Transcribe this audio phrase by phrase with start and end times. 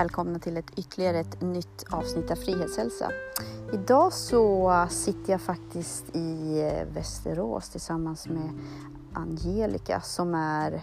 [0.00, 3.10] Välkomna till ett ytterligare ett nytt avsnitt av Frihetshälsa.
[3.72, 8.50] Idag så sitter jag faktiskt i eh, Västerås tillsammans med
[9.12, 10.82] Angelica som är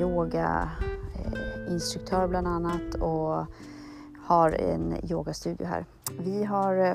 [0.00, 3.46] yogainstruktör eh, bland annat och
[4.26, 5.86] har en yogastudio här.
[6.18, 6.94] Vi har eh,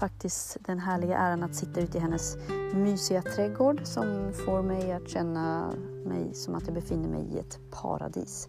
[0.00, 2.36] faktiskt den härliga äran att sitta ute i hennes
[2.74, 5.72] mysiga trädgård som får mig att känna
[6.06, 8.48] mig som att jag befinner mig i ett paradis.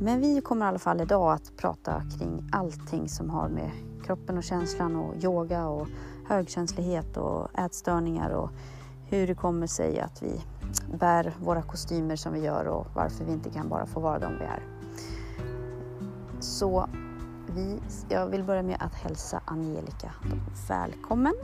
[0.00, 3.70] Men vi kommer i alla fall idag att prata kring allting som har med
[4.04, 5.88] kroppen och känslan och yoga och
[6.28, 8.50] högkänslighet och ätstörningar och
[9.08, 10.40] hur det kommer sig att vi
[10.98, 14.38] bär våra kostymer som vi gör och varför vi inte kan bara få vara de
[14.38, 14.62] vi är.
[16.40, 16.88] Så
[17.54, 20.12] vi, jag vill börja med att hälsa Angelica
[20.68, 21.34] välkommen.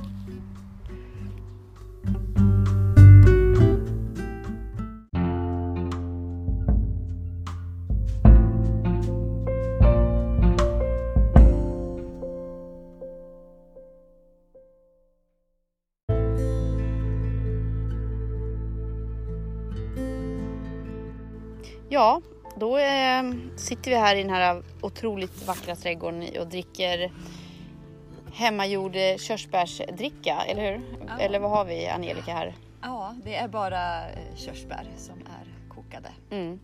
[21.88, 22.20] Ja,
[22.56, 23.22] då eh,
[23.56, 27.12] sitter vi här i den här otroligt vackra trädgården och dricker
[28.32, 30.80] hemmagjord körsbärsdricka, eller hur?
[31.06, 31.20] Ja.
[31.20, 32.54] Eller vad har vi Angelica här?
[32.82, 36.08] Ja, det är bara eh, körsbär som är kokade.
[36.30, 36.60] Mm.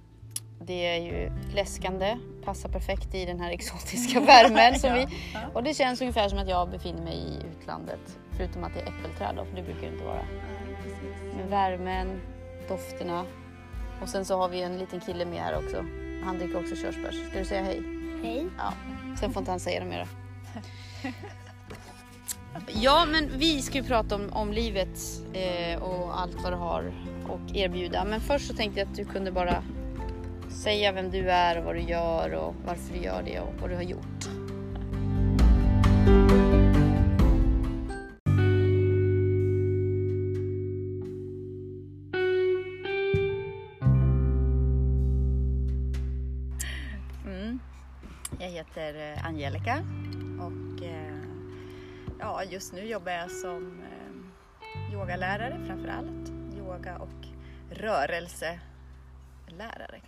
[0.61, 4.79] Det är ju läskande, passar perfekt i den här exotiska värmen.
[4.79, 5.07] som vi,
[5.55, 8.19] och det känns ungefär som att jag befinner mig i utlandet.
[8.37, 10.25] Förutom att det är äppelträd då, för det brukar det inte vara.
[11.37, 12.21] Men värmen,
[12.69, 13.25] dofterna,
[14.03, 15.85] och sen så har vi en liten kille med här också.
[16.25, 17.29] Han dricker också körsbärs.
[17.29, 17.83] Ska du säga hej?
[18.23, 18.47] Hej.
[18.59, 18.73] Ja.
[19.21, 20.07] Sen får inte han säga det mera.
[22.75, 24.99] Ja, men vi ska ju prata om, om livet
[25.33, 26.93] eh, och allt vad det har
[27.29, 28.05] och erbjuda.
[28.05, 29.63] Men först så tänkte jag att du kunde bara
[30.51, 33.71] säga vem du är och vad du gör och varför du gör det och vad
[33.71, 34.12] du har gjort.
[49.43, 49.83] Angelica
[50.41, 51.17] och eh,
[52.19, 56.33] ja, just nu jobbar jag som eh, yogalärare framför allt.
[56.59, 57.27] Yoga och
[57.71, 58.61] rörelselärare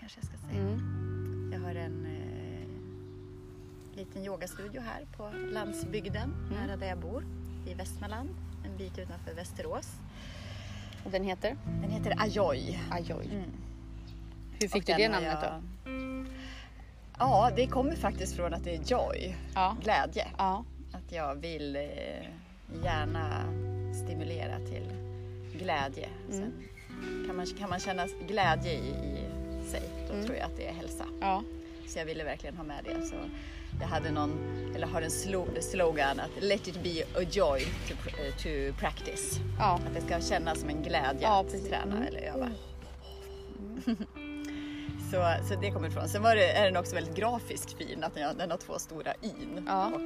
[0.01, 0.61] kanske jag ska säga.
[0.61, 1.51] Mm.
[1.53, 2.69] Jag har en eh,
[3.97, 6.55] liten yogastudio här på landsbygden mm.
[6.55, 7.25] nära där jag bor
[7.67, 8.29] i Västmanland,
[8.65, 9.89] en bit utanför Västerås.
[11.05, 11.57] Och den heter?
[11.65, 12.81] Den heter Ajoy.
[12.91, 13.27] Ajoy.
[13.27, 13.51] Mm.
[14.61, 15.53] Hur fick och du det namnet jag...
[15.53, 15.95] då?
[17.19, 19.77] Ja, det kommer faktiskt från att det är joy, ja.
[19.83, 20.27] glädje.
[20.39, 20.65] Ja.
[20.93, 21.83] Att jag vill eh,
[22.85, 23.45] gärna
[24.05, 24.93] stimulera till
[25.59, 26.09] glädje.
[26.33, 26.53] Mm.
[27.27, 30.27] Kan man, kan man känna glädje i, i sig, då mm.
[30.27, 31.05] tror jag att det är hälsa.
[31.21, 31.43] Ja.
[31.87, 33.07] Så jag ville verkligen ha med det.
[33.07, 33.15] Så
[33.81, 34.39] jag hade någon,
[34.75, 35.11] eller har en
[35.63, 39.41] slogan att let it be a joy to, uh, to practice.
[39.59, 39.81] Ja.
[39.87, 42.03] Att det ska kännas som en glädje ja, att träna mm.
[42.03, 42.51] eller öva.
[43.87, 43.97] Mm.
[45.15, 46.09] Så, så det kommer ifrån.
[46.09, 49.15] Sen var det, är den också väldigt grafiskt fin, att den, den har två stora
[49.21, 49.91] in ja.
[49.95, 50.01] och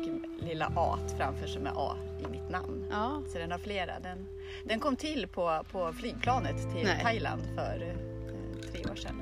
[0.45, 2.87] lilla a framför som är a i mitt namn.
[2.91, 3.23] Ja.
[3.33, 4.01] Så den har flera.
[4.01, 4.27] Den,
[4.65, 7.03] den kom till på, på flygplanet till Nej.
[7.03, 9.21] Thailand för eh, tre år sedan.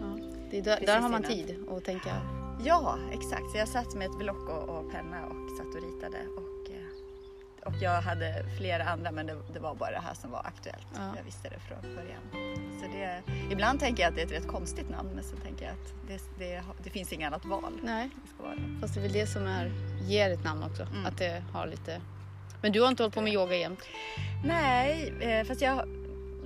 [0.00, 0.28] Ja.
[0.50, 2.20] Det där, där har man tid att tänka.
[2.64, 3.50] Ja, exakt.
[3.52, 6.18] Så jag satt med ett block och, och penna och satt och ritade.
[6.36, 6.53] Och,
[7.64, 10.86] och jag hade flera andra men det, det, var bara det här som var aktuellt.
[10.94, 11.12] Ja.
[11.16, 12.22] Jag visste det från början.
[12.80, 15.64] Så det, ibland tänker jag att det är ett rätt konstigt namn men så tänker
[15.64, 17.80] jag att det, det, det finns inget annat val.
[17.82, 19.72] Nej, det fast det är väl det som är,
[20.02, 20.82] ger ett namn också.
[20.82, 21.06] Mm.
[21.06, 22.00] Att det har lite...
[22.62, 23.88] Men du har inte hållit på med yoga jämt?
[24.44, 25.88] Nej, eh, fast jag,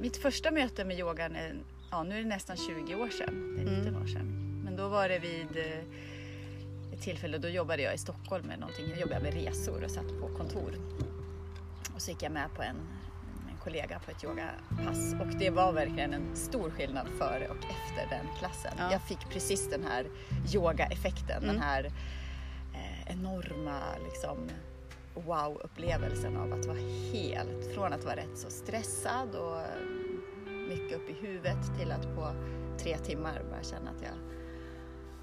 [0.01, 1.55] mitt första möte med yogan är,
[1.91, 3.57] ja, nu är det nästan 20 år sedan.
[3.57, 4.03] Det är 19 mm.
[4.03, 4.61] år sedan.
[4.65, 8.91] Men då var det vid eh, ett tillfälle, då jobbade jag i Stockholm med någonting.
[8.91, 10.75] Jag jobbade med resor och satt på kontor.
[11.99, 12.77] Och så gick jag med på en
[13.65, 18.27] kollega på ett yogapass och det var verkligen en stor skillnad före och efter den
[18.39, 18.73] klassen.
[18.79, 18.93] Ja.
[18.93, 20.07] Jag fick precis den här
[20.55, 21.55] yoga-effekten, mm.
[21.55, 21.85] den här
[22.75, 24.49] eh, enorma liksom,
[25.15, 26.79] wow-upplevelsen av att vara
[27.13, 29.61] helt, från att vara rätt så stressad och
[30.69, 32.33] mycket upp i huvudet till att på
[32.79, 34.19] tre timmar bara känna att jag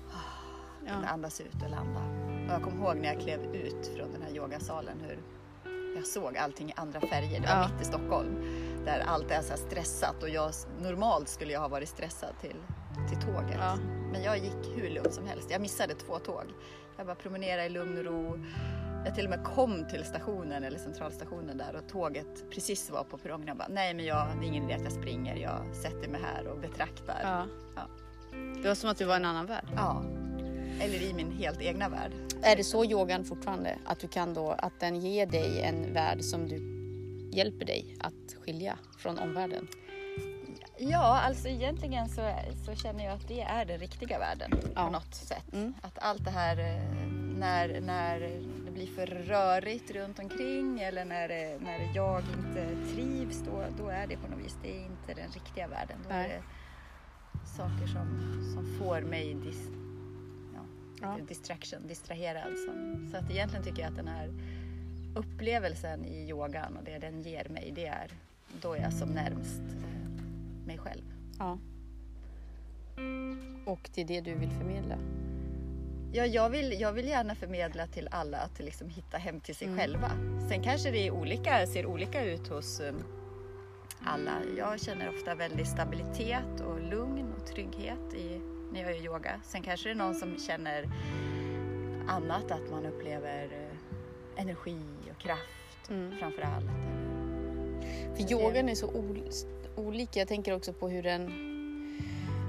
[0.09, 2.01] oh, kunde andas ut och landa.
[2.45, 5.19] Och jag kommer ihåg när jag klev ut från den här yogasalen hur
[5.95, 7.39] jag såg allting i andra färger.
[7.39, 7.69] Det var ja.
[7.71, 8.35] mitt i Stockholm
[8.85, 10.51] där allt är så stressat och jag,
[10.81, 12.55] normalt skulle jag ha varit stressad till,
[13.09, 13.57] till tåget.
[13.59, 13.77] Ja.
[14.11, 15.51] Men jag gick hur lugnt som helst.
[15.51, 16.43] Jag missade två tåg.
[16.97, 18.45] Jag bara promenerade i lugn och ro.
[19.05, 23.17] Jag till och med kom till stationen eller centralstationen där och tåget precis var på
[23.17, 23.47] perrongen.
[23.47, 25.35] Jag bara, nej men jag, det är ingen idé att jag springer.
[25.35, 27.19] Jag sätter mig här och betraktar.
[27.23, 27.45] Ja.
[27.75, 27.87] ja.
[28.61, 29.67] Det var som att du var i en annan värld.
[29.75, 30.03] Ja.
[30.81, 32.11] Eller i min helt egna värld.
[32.41, 33.77] Är det så yogan fortfarande?
[33.85, 36.57] Att du kan då, att den ger dig en värld som du
[37.37, 39.67] hjälper dig att skilja från omvärlden?
[40.77, 42.31] Ja, alltså egentligen så,
[42.65, 44.85] så känner jag att det är den riktiga världen Ja.
[44.85, 45.53] på något sätt.
[45.53, 45.73] Mm.
[45.81, 47.07] Att allt det här eh,
[47.37, 48.19] när, när
[48.65, 53.89] det blir för rörigt runt omkring eller när, det- när jag inte trivs, då, då
[53.89, 55.97] är det på något vis, det är inte den riktiga världen.
[56.03, 56.25] Då Nej.
[56.25, 56.43] är det
[57.47, 58.07] saker som,
[58.53, 59.67] som får mig dis,
[61.05, 62.57] ja, distraction, distraherad.
[62.65, 64.29] Som, så att egentligen tycker jag att den här
[65.15, 68.11] upplevelsen i yogan och det den ger mig, det är
[68.61, 69.61] då är jag som närmst
[70.65, 71.03] mig själv.
[71.39, 71.57] Ja.
[73.65, 74.97] Och det är det du vill förmedla?
[76.13, 79.67] Ja, jag, vill, jag vill gärna förmedla till alla att liksom hitta hem till sig
[79.67, 79.79] Mm.
[79.79, 80.11] själva.
[80.49, 83.03] Sen kanske det är olika, ser olika ut hos um,
[84.03, 84.31] alla.
[84.57, 88.41] Jag känner ofta väldigt stabilitet och lugn och trygghet i,
[88.71, 89.39] när jag gör yoga.
[89.43, 90.89] Sen kanske det är någon som känner
[92.07, 94.79] annat, att man upplever eh, energi
[95.15, 95.41] och kraft
[95.89, 96.11] Mm.
[96.19, 96.65] framför allt.
[98.17, 99.29] För yogan är så ol-
[99.75, 100.19] olika.
[100.19, 101.31] Jag tänker också på hur den...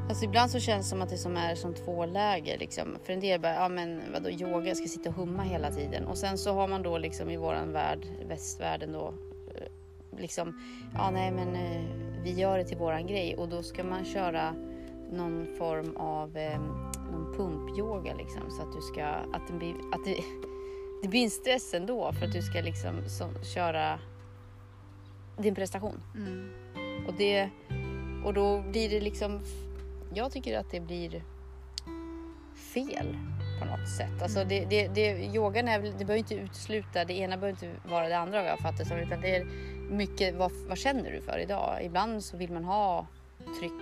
[0.08, 2.58] Alltså ibland så känns det som att det som är som två läger.
[2.58, 2.98] Liksom.
[3.04, 6.04] För en del bara, ja men vadå yoga, jag ska sitta och humma hela tiden.
[6.06, 9.14] Och sen så har man då liksom i våran värld, västvärlden då,
[9.54, 10.60] eh, liksom,
[10.94, 11.82] ja nej men eh,
[12.22, 13.36] vi gör det till våran grej.
[13.36, 14.54] Och då ska man köra
[15.12, 16.60] någon form av eh,
[17.12, 18.50] någon pumpyoga liksom.
[18.50, 20.16] Så att du ska, att, det blir, att det,
[21.02, 23.98] det blir en stress ändå för att du ska liksom som, köra
[25.36, 26.00] din prestation.
[26.14, 26.50] Mm.
[27.06, 27.50] Och, det,
[28.24, 29.40] och då blir det liksom...
[30.14, 31.22] Jag tycker att det blir
[32.56, 33.16] fel
[33.60, 34.22] på något sätt.
[34.22, 38.08] Alltså det, det, det, yogan är det behöver inte utesluta, det ena behöver inte vara
[38.08, 38.96] det andra vad jag fattar som.
[38.96, 39.44] Utan det är
[39.90, 41.78] mycket, vad, vad känner du för idag?
[41.84, 43.06] Ibland så vill man ha
[43.60, 43.72] tryck,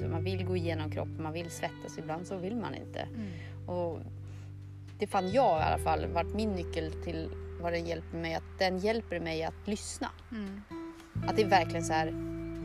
[0.00, 1.98] så man vill gå igenom kroppen, man vill svettas.
[1.98, 3.00] Ibland så vill man inte.
[3.00, 3.68] Mm.
[3.68, 4.00] Och
[4.98, 7.30] det fann jag i alla fall varit min nyckel till
[7.60, 8.34] vad den hjälper mig.
[8.34, 10.08] Att den hjälper mig att lyssna.
[10.32, 10.60] Mm.
[11.28, 12.14] Att det är verkligen så här,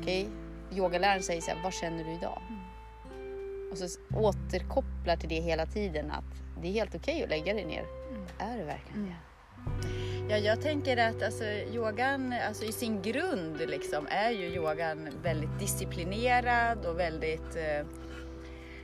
[0.01, 0.29] okej,
[0.75, 2.41] yogaläraren säger så här, vad känner du idag?
[2.49, 3.71] Mm.
[3.71, 7.65] Och så återkopplar till det hela tiden att det är helt okej att lägga dig
[7.65, 7.85] ner.
[8.11, 8.23] Mm.
[8.37, 9.09] Är det verkligen Mm.
[9.09, 9.96] det?
[10.29, 15.59] Ja, jag tänker att alltså, yogan alltså, i sin grund liksom, är ju yogan väldigt
[15.59, 17.85] disciplinerad och väldigt eh,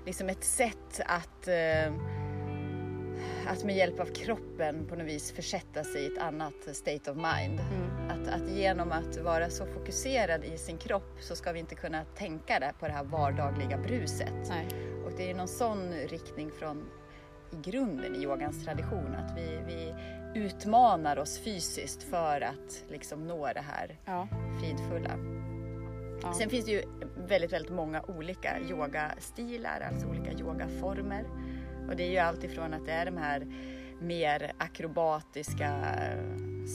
[0.05, 1.93] liksom ett sätt att, eh,
[3.47, 7.17] att med hjälp av kroppen på något vis försätta sig i ett annat state of
[7.17, 7.59] mind.
[7.59, 8.09] Mm.
[8.09, 12.05] Att, att genom att vara så fokuserad i sin kropp så ska vi inte kunna
[12.05, 14.49] tänka det på det här vardagliga bruset.
[14.49, 14.67] Nej.
[15.05, 16.85] Och det är någon sån riktning från
[17.51, 19.93] i grunden i yogans tradition, att vi, vi
[20.35, 24.27] utmanar oss fysiskt för att liksom nå det här Ja.
[24.59, 25.17] fridfulla.
[26.21, 26.33] Ja.
[26.33, 26.83] Sen finns det ju
[27.27, 31.25] väldigt, väldigt många olika yogastilar, alltså olika yogaformer.
[31.89, 33.47] Och det är ju allt ifrån att det är de här
[34.01, 35.85] mer akrobatiska,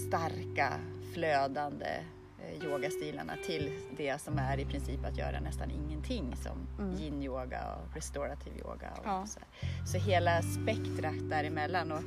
[0.09, 0.73] starka,
[1.15, 1.87] flödande
[2.39, 6.97] eh, yogastilarna till det som är i princip att göra nästan ingenting som Mm.
[6.97, 8.91] yin-yoga och restorative yoga.
[8.99, 9.27] Och Ja.
[9.27, 9.41] så,
[9.87, 11.93] så hela spektrat däremellan.
[11.93, 12.03] Och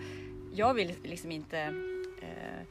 [0.54, 1.60] jag vill liksom inte
[2.22, 2.68] eh,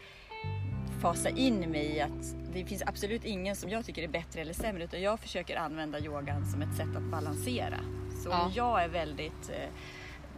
[1.00, 4.52] fasa in mig i att det finns absolut ingen som jag tycker är bättre eller
[4.52, 7.78] sämre utan jag försöker använda yogan som ett sätt att balansera.
[8.24, 8.44] Så Ja.
[8.46, 9.70] om jag är väldigt eh,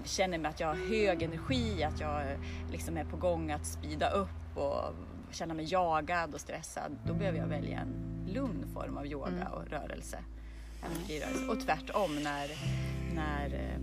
[0.05, 2.23] känner mig att jag har hög energi, att jag
[2.71, 4.95] liksom är på gång att speeda upp och
[5.31, 7.95] känna mig jagad och stressad, då behöver jag välja en
[8.35, 9.53] lugn form av yoga Mm.
[9.53, 10.19] och rörelse.
[11.09, 11.47] Rörelse.
[11.51, 12.51] Och tvärtom när,
[13.15, 13.81] när eh,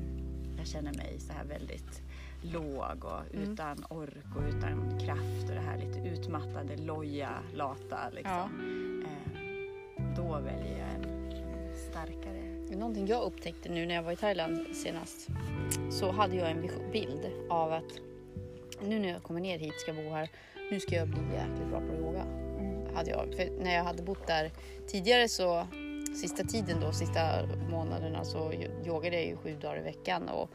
[0.57, 2.01] jag känner mig så här väldigt
[2.41, 3.51] låg och Mm.
[3.51, 8.49] utan ork och utan kraft och det här lite utmattade, loja, lata liksom.
[9.05, 9.41] Eh,
[10.15, 11.31] då väljer jag en,
[11.91, 12.41] starkare.
[12.77, 15.27] Någonting jag upptäckte nu när jag var i Thailand senast
[15.91, 17.99] så hade jag en bild av att
[18.87, 20.29] nu när jag kommer ner hit ska bo här,
[20.71, 22.25] nu ska jag bli jäkligt bra på yoga.
[22.95, 23.33] Hade jag.
[23.35, 24.51] För när jag hade bott där
[24.87, 25.67] tidigare så
[26.21, 27.21] sista tiden då, sista
[27.71, 28.53] månaderna så
[28.85, 30.49] yogade jag ju sju dagar i veckan och,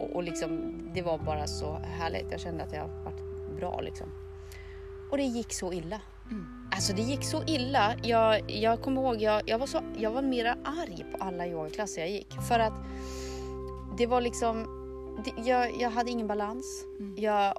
[0.00, 2.26] och, och liksom, det var bara så härligt.
[2.30, 3.20] Jag kände att jag varit
[3.56, 4.06] bra liksom.
[5.10, 6.00] Och det gick så illa.
[6.30, 6.46] Mm.
[6.72, 7.94] Alltså det gick så illa.
[8.02, 12.00] Jag, jag kommer ihåg, jag, jag, var så, jag var mera arg på alla yogaklasser
[12.00, 12.32] jag gick.
[12.48, 12.72] För att
[13.98, 14.66] det var liksom,
[15.24, 16.84] det, jag, jag hade ingen balans.
[16.98, 17.14] Mm.
[17.18, 17.54] Jag,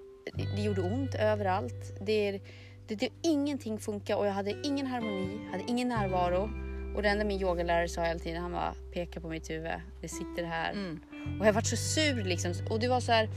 [0.55, 1.99] det gjorde ont överallt.
[2.01, 2.41] Det,
[2.87, 6.49] det, det, ingenting funkade och jag hade ingen harmoni, hade ingen närvaro.
[6.95, 9.71] Och det enda min yogalärare sa hela tiden, han bara pekade på mitt huvud.
[10.01, 10.71] Det sitter här.
[10.71, 10.99] Mm.
[11.39, 12.53] Och jag var så sur liksom.
[12.69, 13.29] Och det var så här.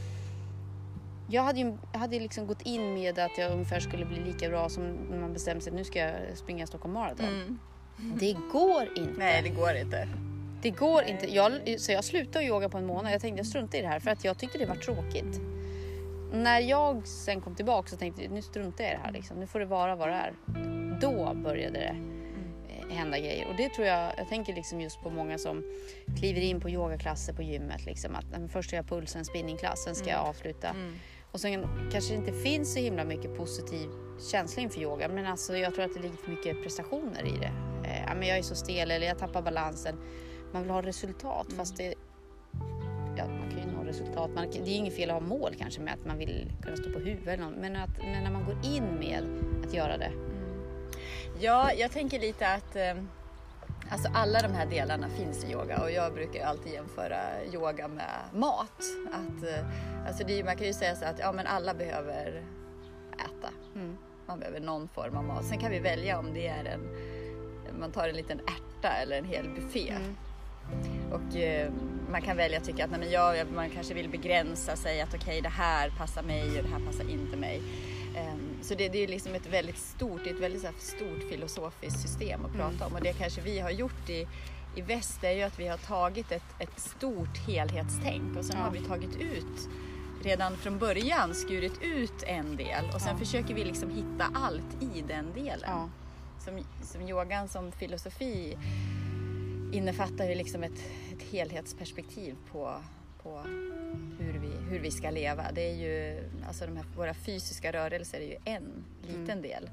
[1.28, 4.48] Jag hade ju jag hade liksom gått in med att jag ungefär skulle bli lika
[4.48, 7.26] bra som när man bestämde sig nu ska jag springa Stockholm Marathon.
[7.26, 7.58] Mm.
[8.20, 9.18] Det går inte.
[9.18, 10.08] Nej, det går inte.
[10.62, 11.34] Det går inte.
[11.34, 13.12] Jag, så jag slutade yoga på en månad.
[13.12, 15.40] Jag tänkte jag struntar i det här för att jag tyckte det var tråkigt.
[16.32, 19.12] När jag sen kom tillbaka så tänkte jag nu struntar jag i det här.
[19.12, 19.40] Liksom.
[19.40, 20.32] Nu får det vara vad det är.
[21.00, 22.13] Då började det
[22.90, 23.48] hända grejer.
[23.48, 25.64] Och det tror jag, jag tänker liksom just på många som
[26.18, 27.86] kliver in på yogaklasser på gymmet.
[27.86, 30.68] Liksom, att men först ska jag pulsen, spinningklass, sen ska jag avsluta.
[30.68, 30.94] Mm.
[31.30, 33.88] Och sen kanske det inte finns så himla mycket positiv
[34.30, 35.08] känsla inför yoga.
[35.08, 37.52] Men alltså jag tror att det ligger för mycket prestationer i det.
[37.88, 39.96] Eh, men jag är så stel eller jag tappar balansen.
[40.52, 41.94] Man vill ha resultat fast det...
[43.16, 44.30] Ja, man kan ju nå resultat.
[44.34, 46.90] Man, det är inget fel att ha mål kanske med att man vill kunna stå
[46.90, 49.24] på huvudet men, att, men när man går in med
[49.66, 50.12] att göra det.
[51.38, 52.94] Ja, jag tänker lite att eh,
[53.90, 58.20] alltså alla de här delarna finns i yoga och jag brukar alltid jämföra yoga med
[58.32, 58.82] mat.
[59.12, 59.66] Att, eh,
[60.06, 62.42] alltså det, man kan ju säga så att ja, men alla behöver
[63.14, 63.48] äta.
[63.74, 63.96] Mm.
[64.26, 65.44] Man behöver någon form av mat.
[65.44, 66.80] Sen kan vi välja om det är en,
[67.80, 69.90] man tar en liten ärta eller en hel buffé.
[69.90, 70.16] Mm.
[71.12, 71.72] Och eh,
[72.10, 75.14] man kan välja att tycka att nej, men jag, man kanske vill begränsa sig att
[75.14, 77.62] okej det här passar mig och det här passar inte mig.
[78.16, 82.52] Ehm, så det, det är liksom ett väldigt stort, ett väldigt stort filosofiskt system att
[82.52, 84.26] prata om och det kanske vi har gjort i,
[84.76, 88.64] i väst är ju att vi har tagit ett, ett stort helhetstänk och sen Ja.
[88.64, 89.68] har vi tagit ut
[90.22, 93.18] redan från början skurit ut en del och sen Ja.
[93.18, 95.60] försöker vi liksom hitta allt i den delen.
[95.66, 95.88] Ja.
[96.44, 98.56] Som, som yogan som filosofi
[99.72, 100.78] innefattar ju liksom ett,
[101.16, 102.74] ett helhetsperspektiv på,
[103.22, 103.40] på
[104.18, 104.33] hur,
[104.70, 105.52] hur vi ska leva.
[105.52, 109.70] Det är ju, alltså de här, våra fysiska rörelser är ju en liten del.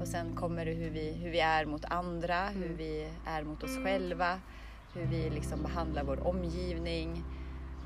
[0.00, 3.62] Och sen kommer det hur vi, hur vi är mot andra, hur vi är mot
[3.62, 4.40] oss själva,
[4.94, 7.24] hur vi liksom behandlar vår omgivning,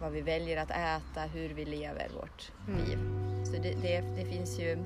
[0.00, 2.98] vad vi väljer att äta, hur vi lever vårt liv.
[3.44, 4.78] Så det, det, det finns ju,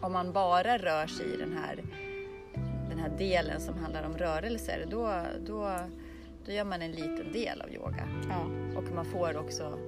[0.00, 1.84] om man bara rör sig i den här
[2.96, 5.78] den här delen som handlar om rörelser, då, då,
[6.46, 8.08] då gör man en liten del av yoga.
[8.28, 8.46] Ja.
[8.78, 9.78] Och man får också,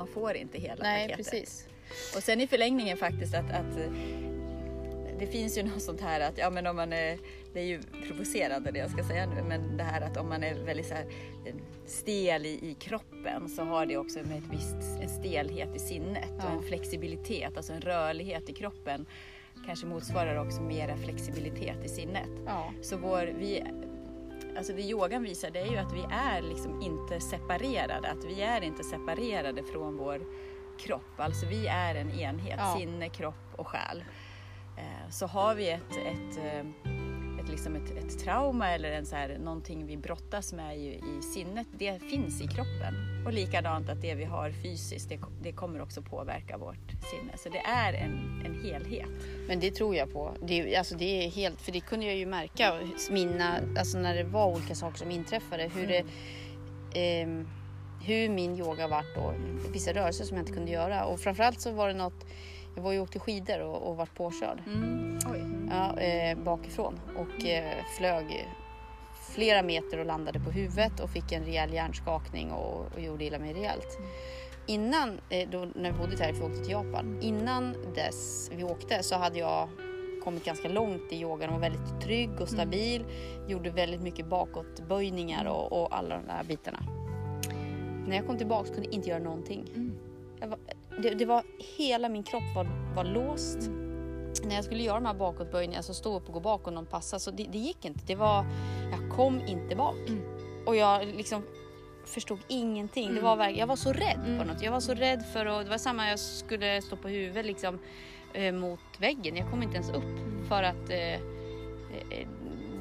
[0.00, 1.30] man får inte hela Nej, paketet.
[1.30, 1.66] precis.
[2.16, 3.92] Och sen i förlängningen faktiskt att, att eh,
[5.18, 7.18] det finns ju något sånt här att, ja men om man är,
[7.52, 10.42] det är ju provocerande det jag ska säga nu, men det här att om man
[10.42, 11.04] är väldigt så här
[11.46, 11.54] eh,
[11.86, 16.30] stel i, i kroppen så har det också med ett visst, en stelhet i sinnet
[16.38, 16.44] Ja.
[16.46, 19.06] och en flexibilitet, alltså en rörlighet i kroppen
[19.66, 22.28] kanske motsvarar också mera flexibilitet i sinnet.
[22.46, 22.72] Ja.
[22.82, 23.62] Så vår, vi,
[24.56, 28.42] alltså det yogan visar det är ju att vi är liksom inte separerade, att vi
[28.42, 30.20] är inte separerade från vår
[30.78, 31.14] kropp.
[31.20, 32.76] Alltså vi är en enhet, Ja.
[32.78, 34.04] sinne, kropp och själ.
[34.76, 36.64] Eh, Så har vi ett, ett, eh,
[37.40, 41.22] ett, liksom ett, ett trauma eller en så här, någonting vi brottas med i, i
[41.34, 42.94] sinnet, det finns i kroppen.
[43.26, 47.32] Och likadant att det vi har fysiskt, det, det kommer också påverka vårt sinne.
[47.36, 49.10] Så det är en, en helhet.
[49.48, 50.34] Men det tror jag på.
[50.42, 52.80] Det, alltså det är helt, för det kunde jag ju märka,
[53.10, 56.04] mina, alltså när det var olika saker som inträffade, hur det
[56.94, 57.48] ehm,
[58.02, 59.34] hur min yoga vart och
[59.74, 61.04] vissa rörelser som jag inte kunde göra.
[61.04, 62.26] Och framförallt så var det något,
[62.74, 64.62] jag var ju åkte skidor och, och vart påkörd
[65.32, 65.59] Oj.
[65.70, 68.48] Ja, eh, bakifrån och eh, flög
[69.34, 73.38] flera meter och landade på huvudet och fick en rejäl hjärnskakning och, och gjorde illa
[73.38, 73.98] mig rejält.
[74.66, 78.64] Innan, eh, då, när vi bodde där, för vi åkte till Japan, innan dess vi
[78.64, 79.68] åkte så hade jag
[80.24, 83.04] kommit ganska långt i yogan och var väldigt trygg och stabil.
[83.48, 86.78] Gjorde väldigt mycket bakåtböjningar och, och alla de där bitarna.
[88.06, 89.64] När jag kom tillbaka kunde jag inte göra någonting.
[89.74, 89.98] Mm.
[90.50, 90.58] Var,
[91.02, 91.42] det, det var,
[91.78, 93.70] hela min kropp var, var låst.
[94.44, 96.86] När jag skulle göra de här bakåtböjningarna, alltså stå upp och gå bak och någon
[96.86, 98.00] passa, så det, det gick inte.
[98.06, 98.44] Det var,
[98.90, 99.96] jag kom inte bak.
[100.66, 101.42] Och jag liksom
[102.04, 103.14] förstod ingenting.
[103.14, 104.62] Det var, verk- jag var så rädd på något.
[104.62, 107.78] Jag var så rädd för att, det var samma jag skulle stå på huvudet liksom
[108.32, 109.36] eh, mot väggen.
[109.36, 112.28] Jag kom inte ens upp för att eh, eh,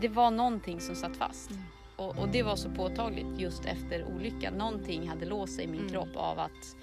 [0.01, 1.49] det var någonting som satt fast.
[1.95, 4.53] Och, och det var så påtagligt just efter olyckan.
[4.53, 6.75] Någonting hade låst sig i min kropp av att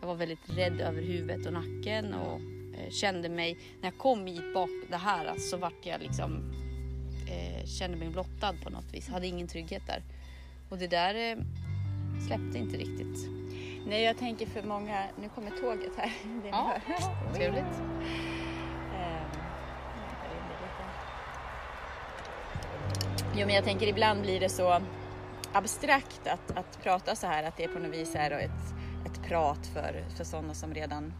[0.00, 2.40] jag var väldigt rädd över huvudet och nacken och
[2.90, 6.52] kände mig, när jag kom hit bak det här så vart jag liksom,
[7.28, 9.08] eh, kände mig blottad på något vis.
[9.08, 10.02] Hade ingen trygghet där.
[10.68, 11.36] Och det där eh,
[12.26, 13.28] släppte inte riktigt.
[13.86, 15.04] Nej, jag tänker för många...
[15.20, 16.12] Nu kommer tåget här.
[16.42, 17.34] Det Ja, hör.
[17.34, 17.64] Trevligt.
[18.94, 19.44] Ehm,
[23.36, 24.80] Jo, men jag tänker ibland blir det så
[25.52, 28.50] abstrakt att, att prata så här, att det på något vis är ett,
[29.06, 31.12] ett prat för, för sådana som redan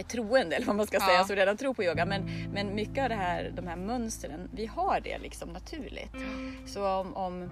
[0.00, 1.06] är troende, eller vad man ska Ja.
[1.06, 2.04] säga, som redan tror på yoga.
[2.06, 6.12] Men, men mycket av det här, de här mönstren, vi har det liksom naturligt.
[6.66, 7.42] Så om, om,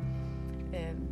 [0.75, 1.09] ehm,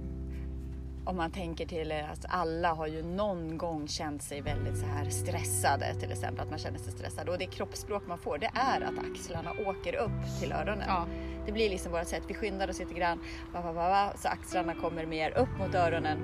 [1.04, 4.86] om man tänker till att alltså alla har ju någon gång känt sig väldigt så
[4.86, 8.50] här stressade till exempel, att man känner sig stressad och det kroppsspråk man får det
[8.54, 10.84] är att axlarna åker upp till öronen.
[10.88, 11.06] Ja.
[11.46, 13.18] Det blir liksom vårt sätt, vi skyndar oss lite grann
[13.52, 16.18] va, va, va, va, så axlarna kommer mer upp mot öronen.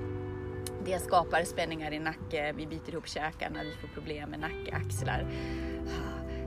[0.85, 5.27] Det skapar spänningar i nacke, vi biter ihop käkarna, vi får problem med nacke, axlar.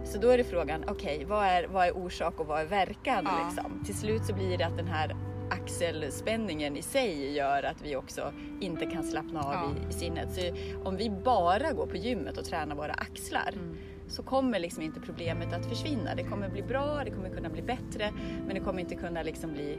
[0.04, 2.66] Så då är det frågan, okej okay, vad, är, vad är orsak och vad är
[2.66, 3.25] verkan?
[3.25, 3.44] Ja.
[3.44, 3.85] Liksom?
[3.85, 5.16] Till slut så blir det att den här
[5.50, 9.70] axelspänningen i sig gör att vi också inte kan slappna av ja.
[9.87, 10.35] i, i, sinnet.
[10.35, 10.40] Så
[10.88, 13.76] om vi bara går på gymmet och tränar våra axlar mm.
[14.08, 16.14] så kommer liksom inte problemet att försvinna.
[16.14, 18.12] Det kommer bli bra, det kommer kunna bli bättre
[18.46, 19.78] men det kommer inte kunna liksom bli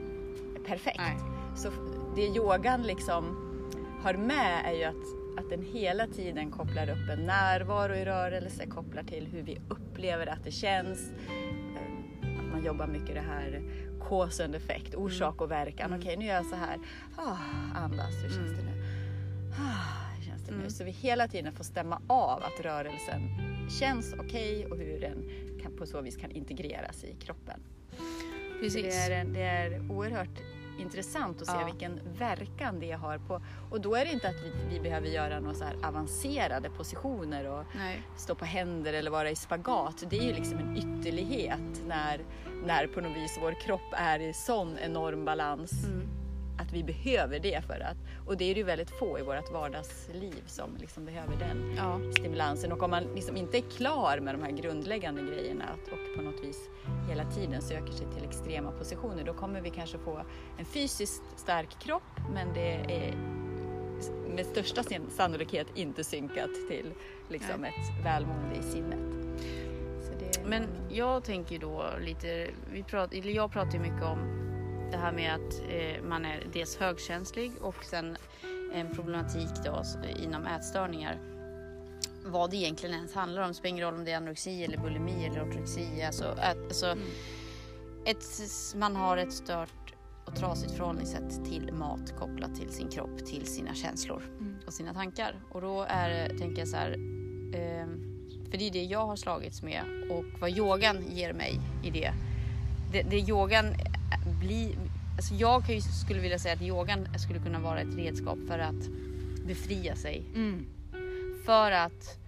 [0.66, 0.98] perfekt.
[0.98, 1.18] Nej.
[1.56, 1.70] Så
[2.16, 3.47] det yogan liksom
[4.02, 8.66] har med är ju att, att den hela tiden kopplar upp en närvaro i rörelse,
[8.66, 11.12] kopplar till hur vi upplever att det känns.
[11.30, 13.62] Eh, att man jobbar mycket det här
[14.10, 15.88] cause and effect, orsak och verkan.
[15.88, 16.00] Mm.
[16.00, 16.80] Okej, nu gör jag så här.
[17.16, 17.38] Ah,
[17.76, 18.84] andas, hur känns det nu?
[19.60, 20.58] Ah, hur känns det nu?
[20.58, 20.70] Mm.
[20.70, 23.22] Så vi hela tiden får stämma av att rörelsen
[23.80, 25.30] känns okej okay och hur den
[25.62, 27.60] kan, på så vis kan integreras i kroppen.
[28.60, 28.84] Precis.
[28.84, 30.40] Det är, det är oerhört
[30.78, 31.66] intressant att se ja.
[31.66, 33.42] vilken verkan det har på...
[33.72, 37.64] Och då är det inte att vi, vi behöver göra några så avancerade positioner och
[37.76, 38.02] Nej.
[38.16, 40.04] stå på händer eller vara i spagat.
[40.10, 42.22] Det är ju liksom en ytterlighet när,
[42.66, 45.86] när på något vis vår kropp är i sån enorm balans.
[45.86, 46.17] Mm
[46.58, 49.52] att vi behöver det för att, och det är det ju väldigt få i vårt
[49.52, 52.00] vardagsliv som liksom behöver den ja.
[52.12, 52.72] stimulansen.
[52.72, 56.44] Och om man liksom inte är klar med de här grundläggande grejerna och på något
[56.44, 56.70] vis
[57.10, 60.22] hela tiden söker sig till extrema positioner, då kommer vi kanske få
[60.60, 63.14] en fysiskt stark kropp, men det är
[64.36, 66.94] med största sannolikhet inte synkat till
[67.30, 69.00] liksom ett välmående i sinnet.
[70.20, 70.46] Det...
[70.46, 74.48] Men jag tänker då lite, vi pratar, jag pratar ju mycket om
[74.92, 78.18] det här med att eh, man är dels högkänslig och sen
[78.74, 79.84] en problematik då
[80.24, 81.20] inom ätstörningar.
[82.26, 85.26] Vad det egentligen ens handlar om, spelar ingen roll om det är anorexi eller bulimi
[85.26, 86.04] eller ortorexi.
[86.04, 87.04] Alltså, ät, alltså mm.
[88.06, 88.26] ett,
[88.76, 89.94] man har ett stört
[90.26, 94.56] och trasigt förhållningssätt till mat kopplat till sin kropp, till sina känslor mm.
[94.66, 95.36] och sina tankar.
[95.52, 96.92] Och då är det, tänker jag så här,
[97.54, 97.88] eh,
[98.52, 102.14] för det är det jag har slagits med och vad yogan ger mig i det.
[102.92, 103.66] Det, det yogan
[104.48, 104.78] bli...
[105.18, 108.90] Alltså jag ju, skulle vilja säga att yogan skulle kunna vara ett redskap för att
[109.48, 110.26] befria sig.
[110.36, 110.66] Mm.
[111.46, 112.20] För att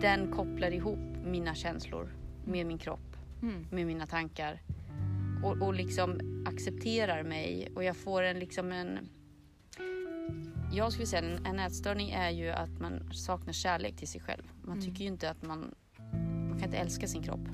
[0.00, 2.08] den kopplar ihop mina känslor
[2.44, 3.66] med min kropp, mm.
[3.70, 4.62] med mina tankar.
[5.44, 8.98] Och, och liksom accepterar mig och jag får en liksom en...
[10.72, 14.42] Jag skulle säga en, en ätstörning är ju att man saknar kärlek till sig själv.
[14.62, 14.84] Man mm.
[14.84, 15.74] tycker ju inte att man...
[16.48, 17.48] Man kan inte älska sin kropp.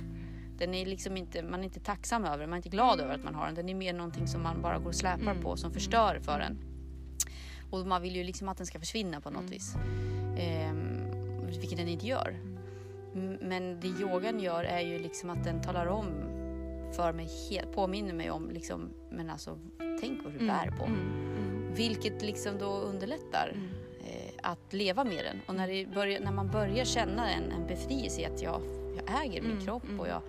[0.58, 3.14] Den är liksom inte, man är inte tacksam över den, man är inte glad över
[3.14, 3.54] att man har den.
[3.54, 5.42] Den är mer någonting som man bara går och släpar mm.
[5.42, 6.58] på, som förstör för en.
[7.70, 9.50] Och man vill ju liksom att den ska försvinna på något mm.
[9.50, 9.74] vis.
[10.38, 11.10] Ehm,
[11.46, 12.36] vilket den inte gör.
[13.40, 16.06] Men det yogan gör är ju liksom att den talar om
[16.96, 17.28] för mig,
[17.74, 19.58] påminner mig om liksom, men alltså
[20.00, 20.46] tänk vad du mm.
[20.46, 20.84] bär på.
[20.84, 21.00] Mm.
[21.36, 21.74] Mm.
[21.74, 23.68] Vilket liksom då underlättar mm.
[24.00, 25.40] eh, att leva med den.
[25.46, 28.60] Och när, börjar, när man börjar känna en, en befrielse i att jag
[28.96, 30.22] jag äger min mm, kropp och jag,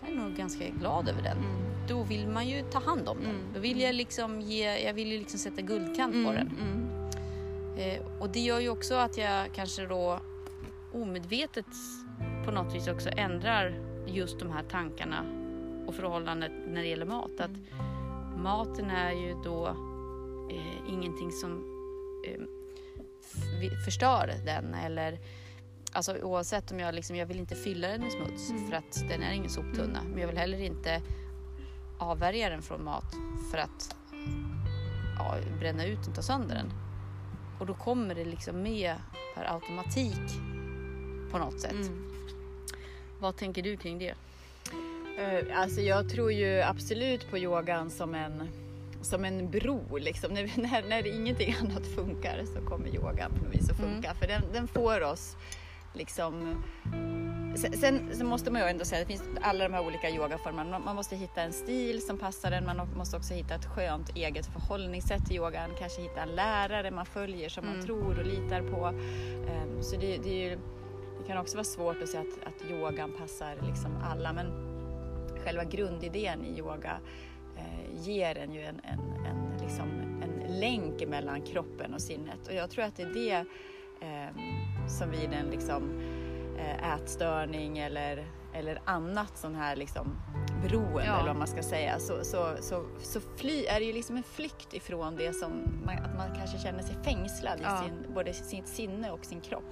[0.00, 1.38] jag är nog ganska glad över den.
[1.38, 1.86] Mm.
[1.88, 3.34] Då vill man ju ta hand om den.
[3.54, 6.50] Då vill jag liksom ge, jag vill ju liksom sätta guldkant på den.
[7.78, 10.20] Eh, och det gör ju också att jag kanske då
[10.92, 11.66] omedvetet
[12.44, 13.74] på något vis också ändrar
[14.06, 15.24] just de här tankarna
[15.86, 17.40] och förhållandet när det gäller mat.
[17.40, 17.50] Att
[18.36, 19.66] maten är ju då
[20.50, 21.64] eh, ingenting som
[22.26, 22.40] eh,
[23.84, 25.18] förstör den eller
[25.92, 28.68] Alltså oavsett om jag liksom, jag vill inte fylla den med smuts mm.
[28.68, 30.00] för att den är ingen soptunna.
[30.00, 30.10] Mm.
[30.10, 31.02] Men jag vill heller inte
[31.98, 33.14] avvärja den från mat
[33.50, 33.96] för att
[35.18, 36.72] ja, bränna ut den, ta sönder den.
[37.60, 38.94] Och då kommer det liksom med
[39.34, 40.40] per automatik
[41.30, 41.72] på något sätt.
[41.72, 42.10] Mm.
[43.20, 44.14] Vad tänker du kring det?
[45.18, 48.48] Uh, alltså jag tror ju absolut på yogan som en,
[49.02, 49.96] som en bro.
[49.96, 50.34] Liksom.
[50.34, 54.08] När, när, när ingenting annat funkar så kommer yogan på något vis att funka.
[54.08, 54.16] Mm.
[54.16, 55.36] För den, den får oss
[55.92, 56.62] liksom
[57.54, 60.78] Sen, sen, måste man ju ändå säga att det finns alla de här olika yogaformerna.
[60.78, 62.64] Man måste hitta en stil som passar en.
[62.64, 65.70] Man måste också hitta ett skönt eget förhållningssätt till yogan.
[65.78, 67.76] Kanske hitta en lärare man följer som mm.
[67.76, 68.86] man tror och litar på.
[68.86, 70.50] Um, så det, det, ju,
[71.18, 74.32] det, kan också vara svårt att säga att, att yogan passar liksom alla.
[74.32, 74.52] Men
[75.44, 77.00] själva grundidén i yoga
[77.56, 79.88] eh, ger en ju en, en, en, liksom,
[80.22, 82.48] en länk mellan kroppen och sinnet.
[82.48, 83.44] Och jag tror att det är det
[84.00, 84.59] eh,
[84.90, 86.00] som vid en liksom,
[86.58, 90.16] eh, ätstörning eller, eller annat sån här liksom
[90.62, 91.14] beroende Ja.
[91.18, 94.22] eller vad man ska säga så, så, så, så fly, är det ju liksom en
[94.22, 95.50] flykt ifrån det som
[95.84, 97.84] man, att man kanske känner sig fängslad Ja.
[97.84, 99.64] i sin, både sitt sinne och sin kropp.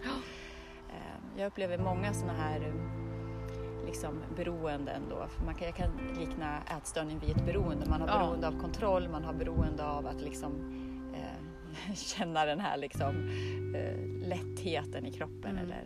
[0.88, 2.72] Eh, Jag upplever många sådana här
[3.87, 5.26] liksom beroenden då.
[5.28, 7.87] För man kan, jag kan likna ätstörning vid ett beroende.
[7.90, 8.18] Man har Ja.
[8.18, 10.52] beroende av kontroll, man har beroende av att liksom
[11.14, 11.47] eh,
[11.94, 13.31] känna den här liksom
[13.74, 15.50] eh, lättheten i kroppen.
[15.50, 15.64] Mm.
[15.64, 15.85] Eller,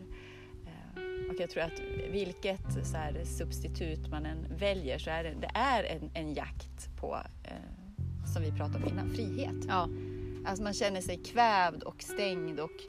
[0.66, 5.34] eh, och jag tror att vilket så här, substitut man än väljer så är det,
[5.40, 9.64] det är en, en jakt på, eh, som vi pratade om innan, frihet.
[9.68, 9.88] Ja.
[10.44, 12.80] Alltså man känner sig kvävd och stängd och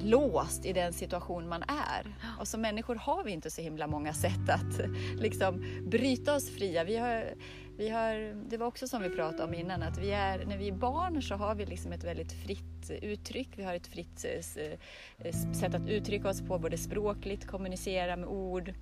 [0.00, 2.16] låst i den situation man är.
[2.40, 4.80] Och som människor har vi inte så himla många sätt att
[5.16, 6.84] liksom bryta oss fria.
[6.84, 7.24] Vi har,
[7.78, 10.68] vi har, det var också som vi pratade om innan, att vi är, när vi
[10.68, 13.48] är barn så har vi liksom ett väldigt fritt uttryck.
[13.56, 18.28] Vi har ett fritt eh, eh, sätt att uttrycka oss på, både språkligt, kommunicera med
[18.28, 18.74] ord.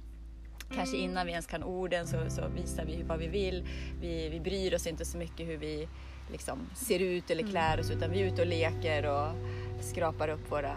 [0.75, 3.67] Kanske innan vi ens kan orden så, så visar vi vad vi vill.
[4.01, 5.89] Vi, vi bryr oss inte så mycket hur vi
[6.33, 9.33] liksom ser ut eller klär oss utan vi är ute och leker och
[9.81, 10.77] skrapar upp våra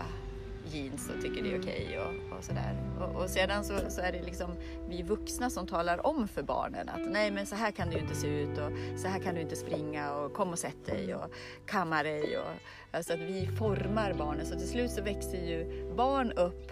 [0.73, 2.75] jeans och tycker det är okej och, och sådär.
[2.99, 4.51] Och, och sedan så, så är det liksom
[4.89, 8.15] vi vuxna som talar om för barnen att nej men så här kan du inte
[8.15, 11.33] se ut och så här kan du inte springa och kom och sätt dig och
[11.65, 12.37] kamma dig.
[12.37, 12.51] Och,
[12.91, 16.71] alltså att vi formar barnen så till slut så växer ju barn upp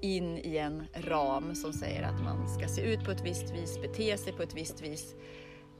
[0.00, 3.80] in i en ram som säger att man ska se ut på ett visst vis,
[3.82, 5.14] bete sig på ett visst vis.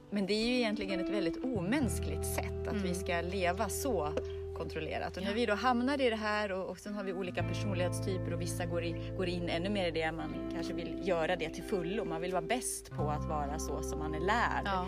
[0.09, 4.13] Men det är ju egentligen ett väldigt omänskligt sätt att vi ska leva så
[4.59, 5.17] kontrollerat.
[5.17, 8.33] Och när vi då hamnar i det här och, och sen har vi olika personlighetstyper
[8.33, 11.49] och vissa går, i, går in ännu mer i det, man kanske vill göra det
[11.49, 12.05] till fullo.
[12.05, 14.63] Man vill vara bäst på att vara så som man är lärd.
[14.65, 14.85] Ja.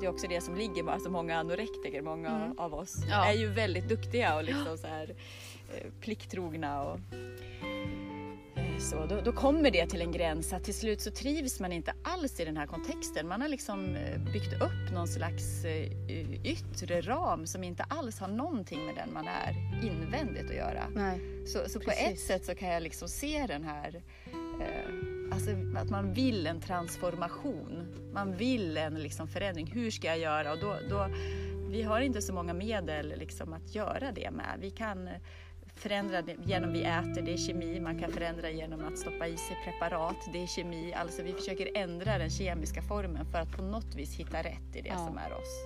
[0.00, 2.58] Det är också det som ligger med alltså många anorektiker, många Mm.
[2.58, 3.26] av oss Ja.
[3.30, 5.14] är ju väldigt duktiga och liksom så här,
[5.74, 6.82] eh, plikttrogna.
[6.82, 6.98] Och,
[8.80, 11.92] så, då, då kommer det till en gräns att till slut så trivs man inte
[12.02, 13.28] alls i den här kontexten.
[13.28, 18.28] Man har liksom eh, byggt upp någon slags eh, yttre ram som inte alls har
[18.28, 20.84] någonting med den man är invändigt att göra.
[20.94, 21.20] Nej.
[21.46, 24.02] Så, så på ett sätt så kan jag liksom se den här,
[24.60, 27.86] eh, alltså att man vill en transformation.
[28.12, 29.66] Man vill en liksom förändring.
[29.66, 30.52] Hur ska jag göra?
[30.52, 31.08] Och då, då,
[31.70, 34.58] vi har inte så många medel liksom att göra det med.
[34.60, 35.08] Vi kan
[35.80, 37.80] förändra genom vi äter, det är kemi.
[37.80, 40.92] Man kan förändra genom att stoppa i sig preparat, det är kemi.
[40.94, 44.80] Alltså vi försöker ändra den kemiska formen för att på något vis hitta rätt i
[44.80, 44.96] det Ja.
[45.06, 45.64] som är oss.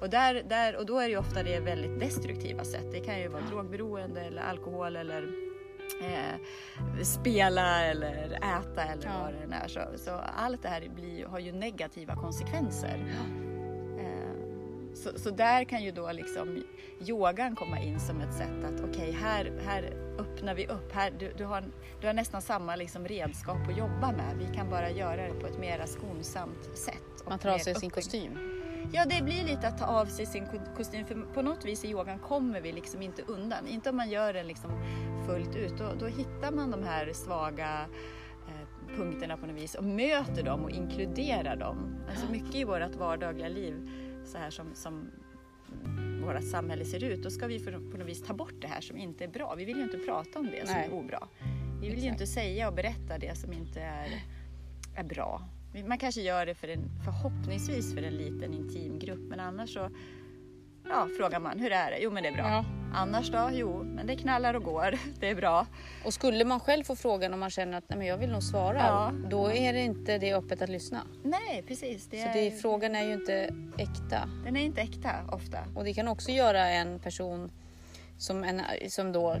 [0.00, 2.92] Och, där, där, och då är det ju ofta det väldigt destruktiva sätt.
[2.92, 5.22] Det kan ju vara drogberoende eller alkohol eller
[6.02, 6.40] eh,
[7.02, 9.20] spela eller äta eller Ja.
[9.22, 9.68] vad det än är.
[9.68, 12.96] Så, så allt det här blir, har ju negativa konsekvenser.
[13.08, 13.47] Eh,
[14.94, 16.62] så, så där kan ju då liksom
[17.08, 19.82] yogan komma in som ett sätt att okej, här, här
[20.18, 20.92] öppnar vi upp.
[20.92, 21.64] Här, du, du, har,
[22.00, 24.36] du har nästan samma liksom redskap att jobba med.
[24.38, 27.20] Vi kan bara göra det på ett mer skonsamt sätt.
[27.24, 28.38] och Man tar av sig sin kostym.
[28.92, 31.06] Ja, det blir lite att ta av sig sin ko- kostym.
[31.06, 33.66] För på något vis i yogan kommer vi liksom inte undan.
[33.66, 34.70] Inte om man gör den liksom
[35.26, 35.78] fullt ut.
[35.78, 37.86] Då, då hittar man de här svaga
[38.48, 41.96] eh, punkterna på något vis och möter dem och inkluderar dem.
[42.10, 43.90] Alltså mycket i vårt vardagliga liv,
[44.28, 45.10] så här som, som
[46.22, 48.80] vårt samhälle ser ut, då ska vi för, på något vis ta bort det här
[48.80, 49.54] som inte är bra.
[49.54, 50.86] Vi vill ju inte prata om det som Nej.
[50.86, 51.28] är obra.
[51.80, 52.12] Vi vill ju Exakt.
[52.12, 54.22] inte säga och berätta det som inte är,
[54.94, 55.48] är bra.
[55.86, 59.90] Man kanske gör det för en, förhoppningsvis för en liten intim grupp men annars så
[60.88, 61.98] ja, frågar man hur är det?
[61.98, 62.48] Jo men det är bra.
[62.48, 62.64] Ja.
[62.94, 63.48] Annars då?
[63.52, 64.94] Jo men det knallar och går.
[65.20, 65.66] Det är bra.
[66.04, 68.42] Och skulle man själv få frågan om man känner att Nej, men jag vill nog
[68.42, 69.12] svara, Ja.
[69.30, 71.00] då är det inte det öppet att lyssna.
[71.24, 72.06] Nej precis.
[72.06, 74.28] Det Så är, det, frågan är ju inte äkta.
[74.44, 75.58] Den är inte äkta ofta.
[75.76, 77.50] Och det kan också göra en person
[78.18, 79.36] som, en, som då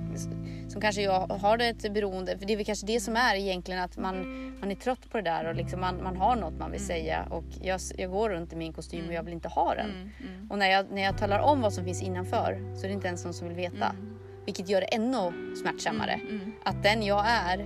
[0.68, 3.80] som kanske jag har ett beroende, för det är väl kanske det som är egentligen
[3.82, 4.16] att man,
[4.60, 7.26] man är trött på det där och liksom man, man har något man vill säga
[7.30, 9.90] och jag, jag går runt i min kostym och jag vill inte ha den.
[9.90, 12.88] Mm, mm, Och när jag, när jag talar om vad som finns innanför så är
[12.88, 13.86] det inte ens någon som vill veta.
[13.88, 16.12] mm, Vilket gör det ännu smärtsammare.
[16.30, 17.58] mm, Att den jag är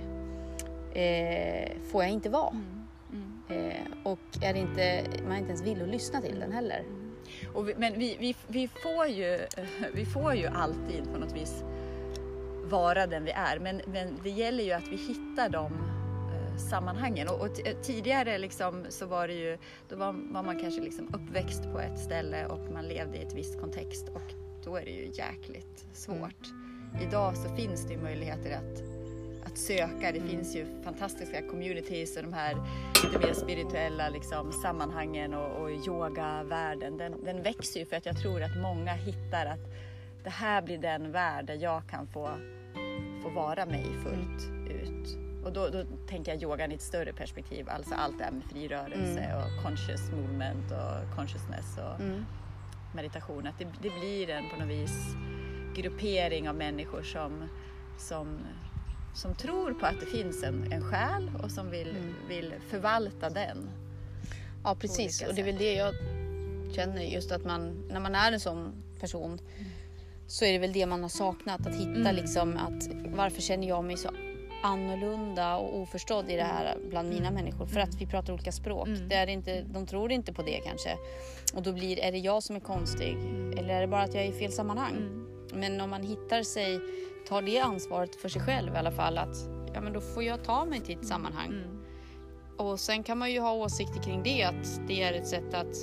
[0.93, 2.49] eh, får jag inte vara.
[2.51, 2.87] mm,
[3.49, 3.69] mm.
[3.69, 6.83] Eh, och är inte, man är inte ens villig att lyssna till den heller.
[7.53, 9.39] Och vi, men vi, vi, vi, får ju,
[9.93, 11.63] vi får ju alltid på något vis
[12.63, 13.59] vara den vi är.
[13.59, 17.27] Men, men det gäller ju att vi hittar de eh, sammanhangen.
[17.27, 19.57] Och, och t- tidigare liksom så var det ju,
[19.89, 23.33] då var, var man kanske liksom uppväxt på ett ställe och man levde i ett
[23.33, 26.53] visst kontext och då är det ju jäkligt svårt.
[27.01, 28.92] Idag så finns det ju möjligheter att,
[29.53, 30.11] att söka.
[30.11, 32.55] Det finns ju fantastiska communities och de här
[33.03, 36.97] lite mer spirituella liksom, sammanhangen och, och yogavärlden.
[36.97, 39.59] Den, den växer ju för att jag tror att många hittar att
[40.23, 42.29] det här blir den värld där jag kan få,
[43.23, 45.17] få vara mig fullt ut.
[45.45, 48.43] Och då, då tänker jag yogan i ett större perspektiv, alltså allt det här med
[48.43, 49.37] fri rörelse Mm.
[49.37, 52.25] och conscious movement och consciousness och Mm.
[52.95, 53.47] meditation.
[53.47, 55.15] Att det, det blir en på något vis
[55.75, 57.49] gruppering av människor som,
[57.97, 58.39] som,
[59.15, 62.13] som tror på att det finns en, en själ och som vill, Mm.
[62.29, 63.69] vill förvalta den.
[64.63, 65.93] Ja precis och det är väl det jag
[66.75, 69.39] känner just att man när man är en sån person
[70.27, 72.15] så är det väl det man har saknat att hitta Mm.
[72.15, 74.09] liksom att varför känner jag mig så
[74.63, 78.87] annorlunda och oförstådd i det här bland mina människor för att vi pratar olika språk.
[78.87, 79.09] Mm.
[79.09, 80.97] Det är inte, de tror inte på det kanske
[81.53, 83.17] och då blir är det jag som är konstig
[83.57, 84.95] eller är det bara att jag är i fel sammanhang?
[84.97, 85.27] Mm.
[85.53, 86.79] Men om man hittar sig,
[87.27, 89.35] tar det ansvaret för sig själv i alla fall att
[89.73, 91.47] ja men då får jag ta mig till ett sammanhang.
[91.47, 91.83] Mm.
[92.57, 95.75] Och sen kan man ju ha åsikter kring det, att det är ett sätt att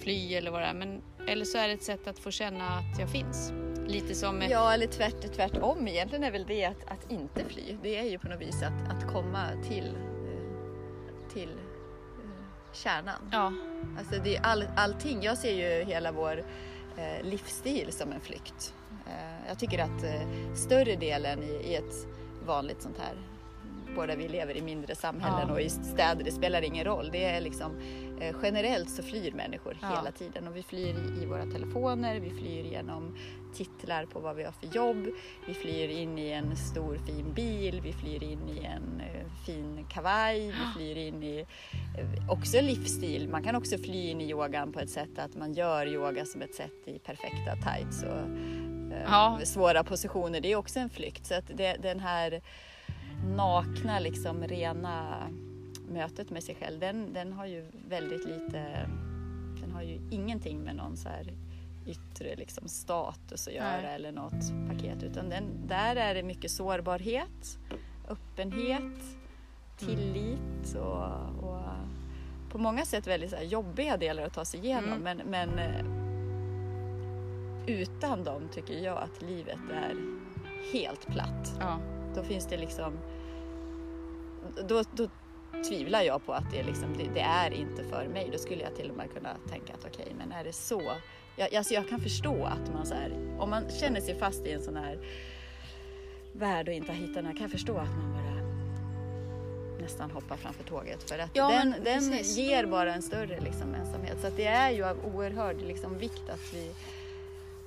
[0.00, 0.74] fly eller vad det är.
[0.74, 3.52] Men, eller så är det ett sätt att få känna att jag finns.
[3.86, 4.42] Lite som...
[4.50, 5.88] Ja, eller tvärt, tvärtom.
[5.88, 7.76] Egentligen är väl det att, att inte fly.
[7.82, 13.30] Det är ju på något vis att, att komma till, eh, till eh, kärnan.
[13.32, 13.52] Ja,
[13.98, 15.22] Alltså det är all, allting.
[15.22, 16.44] Jag ser ju hela vår
[16.96, 18.74] Eh, livsstil som en flykt.
[19.06, 22.06] Eh, jag tycker att eh, större delen i ett
[22.46, 23.14] vanligt sånt här
[23.96, 25.54] båda vi lever i mindre samhällen Ja.
[25.54, 27.08] och i städer, det spelar ingen roll.
[27.12, 27.78] Det är liksom,
[28.20, 29.88] eh, generellt så flyr människor Ja.
[29.96, 33.16] hela tiden och vi flyr i, i våra telefoner, vi flyr genom
[33.54, 35.06] titlar på vad vi har för jobb,
[35.46, 39.86] vi flyr in i en stor fin bil, vi flyr in i en eh, fin
[39.90, 41.38] kavaj, vi flyr in i
[41.98, 43.28] eh, också livsstil.
[43.28, 46.42] Man kan också fly in i yogan på ett sätt att man gör yoga som
[46.42, 49.38] ett sätt i perfekta tights och eh, Ja.
[49.44, 50.40] svåra positioner.
[50.40, 51.26] Det är också en flykt.
[51.26, 52.40] Så att det, den här
[53.24, 55.28] nakna, liksom rena
[55.88, 58.88] mötet med sig själv, den, den har ju väldigt lite,
[59.60, 61.32] den har ju ingenting med någon så här
[61.86, 63.94] yttre liksom status att göra Nej.
[63.94, 67.58] eller något paket utan den, där är det mycket sårbarhet,
[68.08, 69.02] öppenhet,
[69.78, 71.04] tillit och,
[71.44, 71.60] och
[72.50, 75.02] på många sätt väldigt så jobbiga delar att ta sig igenom Mm.
[75.02, 75.84] men, men eh,
[77.66, 79.94] utan dem tycker jag att livet är
[80.72, 81.56] helt platt.
[81.60, 81.78] ja.
[82.16, 82.92] Då finns det liksom
[84.68, 85.08] då, då
[85.68, 88.28] tvivlar jag på att det, liksom, det, det är inte för mig.
[88.32, 90.82] Då skulle jag till och med kunna tänka att okej, men är det så?
[91.36, 94.52] Jag, alltså jag kan förstå att man så här, om man känner sig fast i
[94.52, 94.98] en sån här
[96.32, 98.36] värld och inte har hittat den kan jag förstå att man bara
[99.80, 103.74] nästan hoppar framför tåget för att Ja, den, men den ger bara en större liksom,
[103.74, 104.16] ensamhet.
[104.20, 106.74] Så det är ju av oerhörd liksom, vikt att vi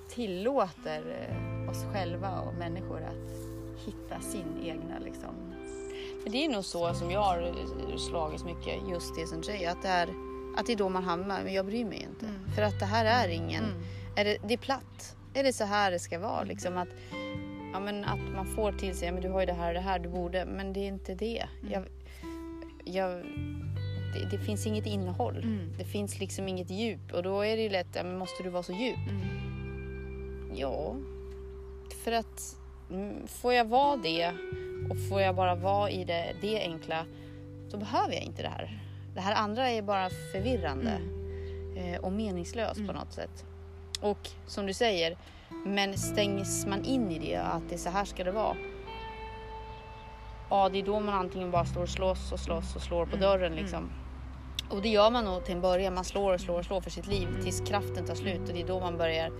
[0.10, 3.49] tillåter eh, oss själva och människor att
[3.86, 5.36] hitta sin egna liksom,
[6.24, 9.82] Men det är nog så som jag har slagits mycket, just det som säger, att
[9.82, 10.10] det är,
[10.58, 12.26] att det är då man hamnar, men jag bryr mig inte.
[12.26, 12.52] Mm.
[12.56, 13.82] För att det här är ingen, Mm.
[14.16, 15.16] är det, det är platt.
[15.34, 16.44] Är det så här det ska vara?
[16.44, 16.88] Liksom att,
[17.74, 19.74] ja, men att man får till sig, ja, men du har ju det här och
[19.74, 21.46] det här, du borde, men det är inte det.
[21.62, 21.74] Mm.
[21.74, 21.86] Jag,
[22.86, 23.24] jag,
[24.14, 25.38] det, det finns inget innehåll.
[25.38, 25.74] Mm.
[25.78, 28.50] Det finns liksom inget djup och då är det ju lätt, ja, men måste du
[28.50, 29.00] vara så djup?
[30.54, 30.96] Ja,
[32.04, 32.59] för att mm,
[33.28, 34.34] får jag vara det
[34.90, 37.06] och får jag bara vara i det, det enkla,
[37.72, 38.80] då behöver jag inte det här.
[39.16, 41.02] Det här andra är bara förvirrande
[41.78, 42.96] eh, och meningslöst på Mm.
[42.96, 43.46] något sätt.
[44.02, 45.18] Och som du säger,
[45.66, 48.56] men stängs man in i det, att det är så här ska det vara.
[50.50, 53.16] Ja, det är då man antingen bara står och slåss och slåss och slår på
[53.16, 53.64] Mm, dörren mm.
[53.64, 53.90] liksom.
[54.70, 55.94] Och det gör man nog till en början.
[55.94, 58.62] Man slår och slår och slår för sitt liv tills kraften tar slut och det
[58.62, 59.32] är då man börjar.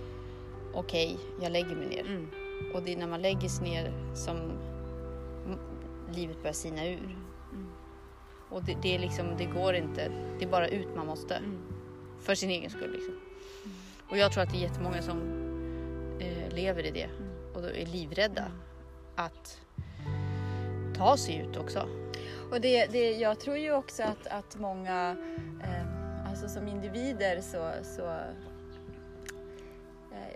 [0.74, 2.00] Okej, jag lägger mig ner.
[2.06, 2.30] Mm.
[2.74, 4.36] Och det är när man lägger sig ner som
[6.14, 7.16] livet börjar sina ur.
[7.52, 7.66] Mm.
[8.50, 10.12] Och det, det är liksom, det går inte.
[10.38, 11.34] Det är bara ut man måste.
[11.34, 11.58] Mm.
[12.20, 13.14] För sin egen skull liksom.
[14.10, 15.18] Och jag tror att det är jättemånga som
[16.20, 17.08] eh, lever i det
[17.54, 18.44] och då är livrädda
[19.16, 19.60] att
[20.96, 21.88] ta sig ut också.
[22.50, 25.16] Och det, det, jag tror ju också att, att många,
[25.62, 28.16] eh, alltså som individer så, så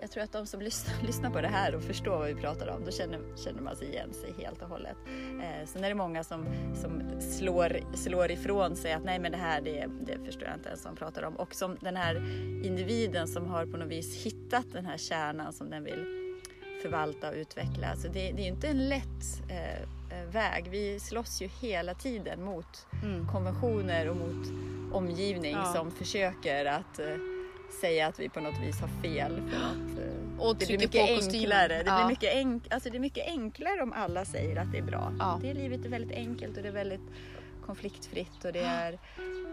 [0.01, 2.67] jag tror att de som lyssnar, lyssnar på det här och förstår vad vi pratar
[2.67, 4.97] om, då känner, känner man sig igen sig helt och hållet.
[5.43, 6.45] Eh, sen är det många som,
[6.81, 10.69] som slår, slår ifrån sig att nej men det här det, det förstår jag inte
[10.69, 11.35] ens vad de pratar om.
[11.35, 12.15] Och som den här
[12.65, 16.05] individen som har på något vis hittat den här kärnan som den vill
[16.81, 17.87] förvalta och utveckla.
[17.87, 19.81] Alltså det, det är inte en lätt eh,
[20.19, 20.67] eh, väg.
[20.69, 23.27] Vi slåss ju hela tiden mot Mm.
[23.27, 24.47] konventioner och mot
[24.93, 25.65] omgivning Ja.
[25.75, 27.05] som försöker att eh,
[27.81, 29.41] säga att vi på något vis har fel.
[29.49, 31.67] För att, eh, Och det blir mycket enklare.
[31.67, 31.97] Det, Ja.
[31.97, 35.13] blir mycket enk- alltså det är mycket enklare om alla säger att det är bra.
[35.19, 35.39] Ja.
[35.41, 37.01] Det livet är väldigt enkelt och det är väldigt
[37.65, 38.45] konfliktfritt.
[38.45, 38.99] Och det är,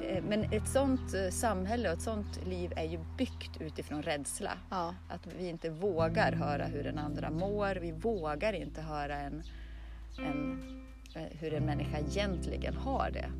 [0.00, 4.02] det är, men ett sånt eh, samhälle och ett sånt liv är ju byggt utifrån
[4.02, 4.52] rädsla.
[4.70, 4.94] Ja.
[5.08, 7.74] Att vi inte vågar höra hur den andra mår.
[7.80, 9.42] Vi vågar inte höra en,
[10.18, 10.62] en,
[11.14, 13.30] eh, hur en människa egentligen har det.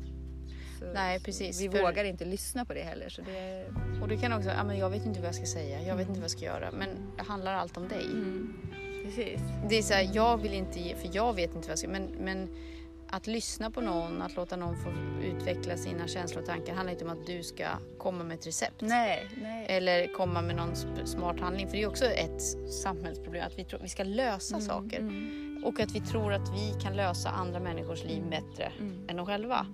[0.93, 1.61] Nej, precis.
[1.61, 3.09] Vi För- vågar inte lyssna på det heller.
[3.09, 3.65] Så det,
[4.01, 6.07] Och det kan också, ja, men jag vet inte vad jag ska säga, jag vet
[6.07, 6.71] inte vad jag ska göra.
[6.71, 8.05] Men det handlar allt om dig.
[8.05, 8.53] mm,
[9.05, 9.41] precis.
[9.69, 11.87] Det är så här, jag vill inte ge, för jag vet inte vad jag ska
[11.87, 12.49] men, men
[13.09, 14.93] att lyssna på någon, att låta någon få
[15.23, 17.65] utveckla sina känslor och tankar handlar inte om att du ska
[17.97, 18.81] komma med ett recept.
[18.81, 19.65] Nej, nej.
[19.69, 20.75] Eller komma med någon
[21.07, 21.67] smart handling.
[21.67, 22.41] För det är också ett
[22.83, 24.99] samhällsproblem att vi tror vi ska lösa saker.
[24.99, 29.15] Mm, Och att vi tror att vi kan lösa andra människors liv bättre mm, än
[29.17, 29.65] de själva.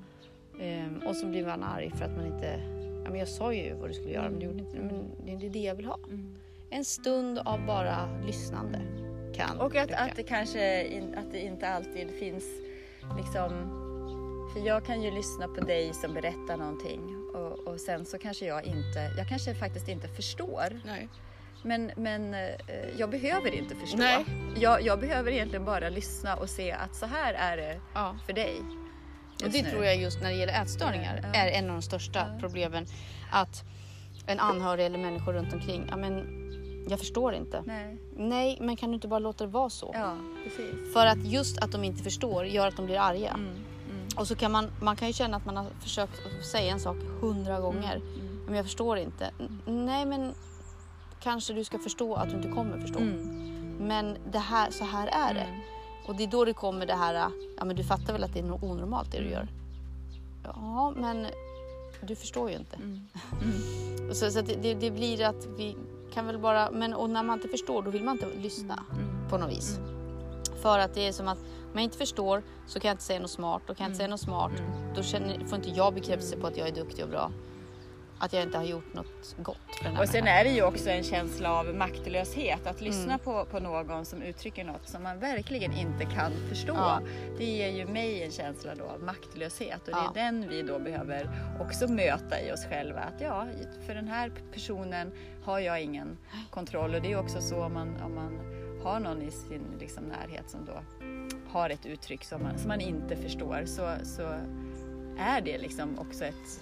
[0.60, 2.62] Ehm, och så blir man arg för att man inte...
[3.04, 5.32] Ja, men jag sa ju vad du skulle göra men du gjorde inte Men det
[5.32, 6.00] är inte det jag vill ha.
[6.08, 6.36] mm.
[6.70, 8.82] En stund av bara lyssnande
[9.36, 12.44] kan Och att, att det kanske in, att det inte alltid finns
[13.18, 13.76] liksom...
[14.54, 18.46] För jag kan ju lyssna på dig som berättar någonting och, och sen så kanske
[18.46, 19.12] jag inte...
[19.18, 20.82] Jag kanske faktiskt inte förstår.
[20.86, 21.08] Nej.
[21.64, 22.50] Men, men eh,
[22.98, 23.98] jag behöver inte förstå.
[23.98, 24.26] Nej.
[24.60, 28.18] Jag, jag behöver egentligen bara lyssna och se att så här är det Ja.
[28.26, 28.62] för dig.
[29.44, 32.86] Och det tror jag just när det gäller ätstörningar är en av de största problemen.
[33.32, 33.64] Att
[34.26, 36.46] en anhörig eller människor runt omkring, ja men
[36.90, 37.64] jag förstår inte.
[37.66, 37.98] Nej.
[38.18, 39.92] Nej, men kan du inte bara låta det vara så?
[39.94, 40.94] Ja, precis.
[40.94, 43.30] För att just att de inte förstår gör att de blir arga.
[43.30, 46.22] Mm, mm, Och så kan man, man kan ju känna att man har försökt
[46.52, 47.96] säga en sak hundra gånger.
[47.96, 49.32] mm, Men jag förstår inte.
[49.66, 50.34] Nej men
[51.20, 53.00] kanske du ska förstå att du inte kommer förstå.
[53.00, 55.48] mm, Men det här, så här är det.
[56.10, 56.16] Mm.
[56.16, 58.40] Och det är då det kommer det här, ja men du fattar väl att det
[58.40, 59.48] är något onormalt det du gör?
[60.44, 61.28] Ja men
[62.02, 62.76] du förstår ju inte.
[62.76, 63.08] Mm.
[64.10, 65.76] Och Så, så det, det, blir att vi
[66.14, 69.30] kan väl bara, men och när man inte förstår då vill man inte lyssna Mm.
[69.30, 69.80] på något vis.
[70.62, 73.20] För att det är som att om jag inte förstår så kan jag inte säga
[73.20, 74.94] något smart och kan jag inte säga något smart Mm.
[74.96, 77.32] då känner, får inte jag bekräftelse på att jag är duktig och bra.
[78.22, 80.40] Att jag inte har gjort något gott för den här Och sen människan.
[80.40, 82.68] är det ju också en känsla av maktlöshet.
[82.68, 83.20] Att lyssna Mm.
[83.20, 86.74] på, på någon som uttrycker något som man verkligen inte kan förstå.
[86.76, 87.02] Ja.
[87.38, 89.82] Det ger ju mig en känsla då av maktlöshet.
[89.82, 90.10] Och det Ja.
[90.12, 91.30] är den vi då behöver
[91.60, 93.00] också möta i oss själva.
[93.00, 93.48] Att ja,
[93.88, 95.12] för den här personen
[95.44, 96.18] har jag ingen
[96.50, 96.96] kontroll.
[96.96, 98.40] Och det är också så om man, om man
[98.84, 100.82] har någon i sin liksom, närhet som då
[101.50, 103.64] har ett uttryck som man, som man inte förstår.
[103.66, 104.22] Så, så
[105.20, 106.62] är det liksom också ett,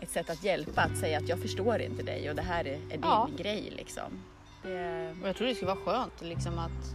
[0.00, 0.80] ett sätt att hjälpa.
[0.82, 3.28] Att säga att jag förstår inte dig och det här är, är din Ja.
[3.38, 3.72] grej.
[3.76, 4.12] Liksom.
[4.62, 6.94] Det, Och jag tror det skulle vara skönt liksom att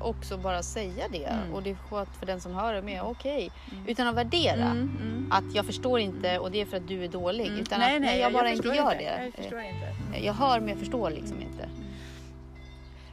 [0.00, 1.24] också bara säga det.
[1.24, 1.54] Mm.
[1.54, 3.02] Och det är skönt för den som hör det med.
[3.02, 3.50] Okej,
[3.86, 4.64] utan att värdera.
[4.70, 5.28] Mm, mm.
[5.32, 7.46] Att jag förstår inte och det är för att du är dålig.
[7.46, 7.60] Mm.
[7.60, 9.04] Utan nej, att nej, nej, jag bara inte förstår gör inte.
[9.04, 9.24] det.
[9.24, 10.24] Jag förstår inte.
[10.26, 11.68] Jag hör men jag förstår liksom inte.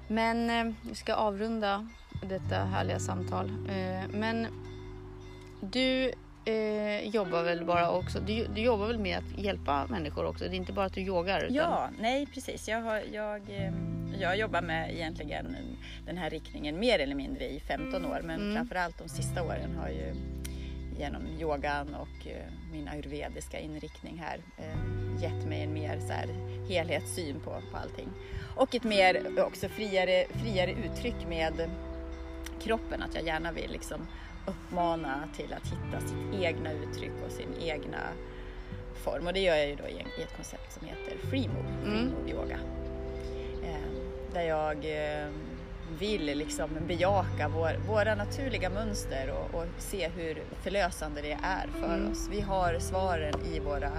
[0.08, 1.88] Men eh, vi ska avrunda
[2.30, 3.46] detta härliga samtal.
[3.70, 4.48] Eh, men
[5.62, 6.12] du
[6.46, 10.44] eh, jobbar väl bara också, du, du jobbar väl med att hjälpa människor också?
[10.44, 11.40] Det är inte bara att du yogar?
[11.44, 12.68] Utan, Ja, nej precis.
[12.68, 13.74] Jag, har, jag, eh,
[14.20, 15.56] jag jobbar med egentligen
[16.06, 18.22] den här riktningen mer eller mindre i 15 år.
[18.24, 18.56] Men Mm.
[18.56, 20.14] framförallt de sista åren har ju
[21.00, 26.28] genom yogan och eh, min ayurvediska inriktning här eh, gett mig en mer så här,
[26.70, 28.08] helhetssyn på, på allting.
[28.56, 31.70] Och ett mer också friare, friare uttryck med
[32.62, 33.02] kroppen.
[33.02, 34.08] Att jag gärna vill liksom
[34.46, 37.98] uppmana till att hitta sitt egna uttryck och sin egna
[39.04, 39.28] form.
[39.28, 42.14] Och det gör jag ju då i, ett koncept som heter Free Move, free Mm.
[42.14, 42.60] move yoga.
[43.64, 43.92] Eh,
[44.34, 45.30] där jag eh,
[46.00, 51.96] vill liksom bejaka vår, våra naturliga mönster och, och se hur förlösande det är för
[51.96, 52.12] Mm.
[52.12, 52.28] oss.
[52.32, 53.92] Vi har svaren i våra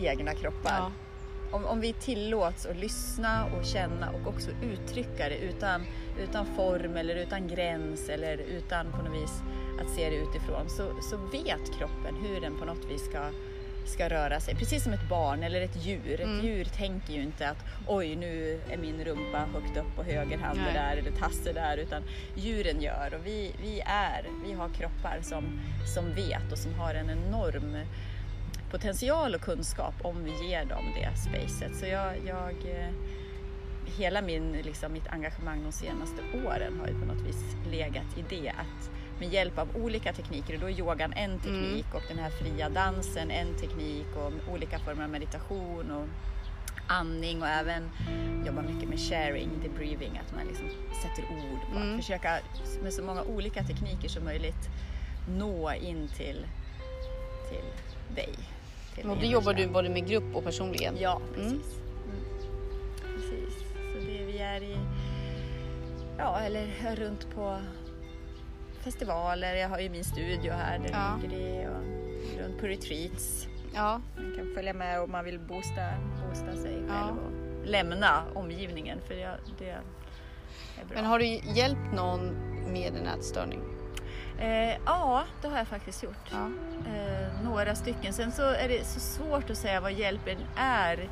[0.00, 0.76] egna kroppar.
[0.78, 0.92] Ja.
[1.52, 5.84] Om, om vi tillåts att lyssna och känna och också uttrycka det utan,
[6.18, 9.42] utan form eller utan gräns eller utan på något vis
[9.80, 13.30] att se det utifrån så, så vet kroppen hur den på något vis ska,
[13.86, 14.54] ska röra sig.
[14.54, 16.14] Precis som ett barn eller ett djur.
[16.14, 16.46] Ett Mm.
[16.46, 20.60] djur tänker ju inte att oj nu är min rumpa högt upp på höger hand
[20.64, 20.74] Nej.
[20.74, 22.02] där eller tasse där utan
[22.36, 25.60] djuren gör och vi, vi är, vi har kroppar som,
[25.94, 27.76] som vet och som har en enorm
[28.72, 31.76] potential och kunskap om vi ger dem det spacet.
[31.76, 32.90] Så jag, jag eh,
[33.98, 38.24] hela min, liksom, mitt engagemang de senaste åren har ju på något vis legat i
[38.28, 42.18] det att med hjälp av olika tekniker, och då är yogan en teknik och den
[42.18, 46.06] här fria dansen en teknik och olika former av meditation och
[46.86, 47.90] andning och även
[48.46, 50.68] jobba mycket med sharing, debriefing, att man liksom
[51.02, 51.90] sätter ord på Mm.
[51.90, 52.38] att försöka
[52.82, 54.68] med så många olika tekniker som möjligt
[55.28, 56.46] nå in till,
[57.48, 57.64] till
[58.16, 58.34] dig.
[58.94, 60.94] Till Och då jobbar du både med grupp och personligen?
[61.00, 61.34] Ja, Mm.
[61.34, 61.76] precis.
[62.06, 62.24] Mm.
[63.14, 63.58] Precis.
[63.92, 64.76] Så det vi är i,
[66.18, 67.58] ja eller runt på
[68.80, 71.18] festivaler, jag har ju min studio här där Ja.
[71.22, 73.46] ligger det och runt på retreats.
[73.74, 74.00] Ja.
[74.16, 75.88] Man kan följa med om man vill boosta,
[76.28, 77.10] boosta sig själv Ja.
[77.10, 79.80] och lämna omgivningen för det, det är
[80.88, 80.94] bra.
[80.94, 82.20] Men har du hjälpt någon
[82.72, 83.60] med en ätstörning?
[84.42, 86.30] Eh, ja, det har jag faktiskt gjort.
[86.30, 86.50] Ja.
[86.94, 88.12] Eh, några stycken.
[88.12, 91.08] Sen så är det så svårt att säga vad hjälpen är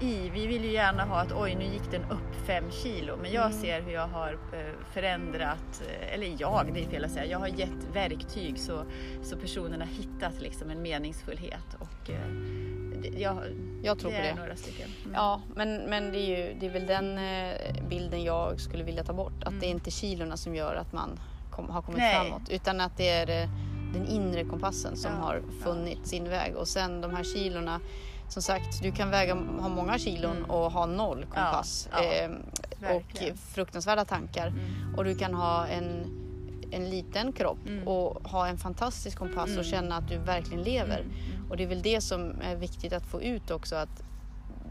[0.00, 0.28] i.
[0.30, 3.16] Vi vill ju gärna ha att oj, nu gick den upp fem kilo.
[3.22, 3.58] Men jag Mm.
[3.60, 4.58] ser hur jag har eh,
[4.92, 7.26] förändrat, eh, eller jag, det är fel att säga.
[7.26, 8.84] Jag har gett verktyg så,
[9.22, 11.76] så personerna hittat liksom en meningsfullhet.
[11.78, 13.36] Och, eh, jag,
[13.82, 14.34] Jag tror det på det.
[14.34, 14.88] några stycken.
[15.04, 15.14] Mm.
[15.14, 19.04] Ja, men, men det, är ju, det är väl den eh, bilden jag skulle vilja
[19.04, 19.44] ta bort.
[19.44, 21.20] Att det är inte kilorna som gör att man
[21.60, 22.10] kom, har kommit Mm.
[22.12, 22.30] Nej.
[22.30, 22.48] framåt.
[22.48, 23.48] Utan att det är eh,
[23.92, 25.64] den inre kompassen som Ja, har ja.
[25.64, 26.56] funnit sin väg.
[26.56, 27.80] Och sen de här kilorna.
[28.28, 30.50] Som sagt, du kan väga, ha många kilon Mm.
[30.50, 31.88] och ha noll kompass.
[31.92, 32.12] Ja, ja,
[32.88, 34.46] eh, och fruktansvärda tankar.
[34.46, 34.94] Mm.
[34.96, 36.06] Och du kan ha en,
[36.70, 37.88] en liten kropp Mm.
[37.88, 39.64] och ha en fantastisk kompass och Mm.
[39.64, 41.00] känna att du verkligen lever.
[41.00, 41.12] Mm.
[41.36, 41.50] Mm.
[41.50, 44.02] Och det är väl det som är viktigt att få ut också att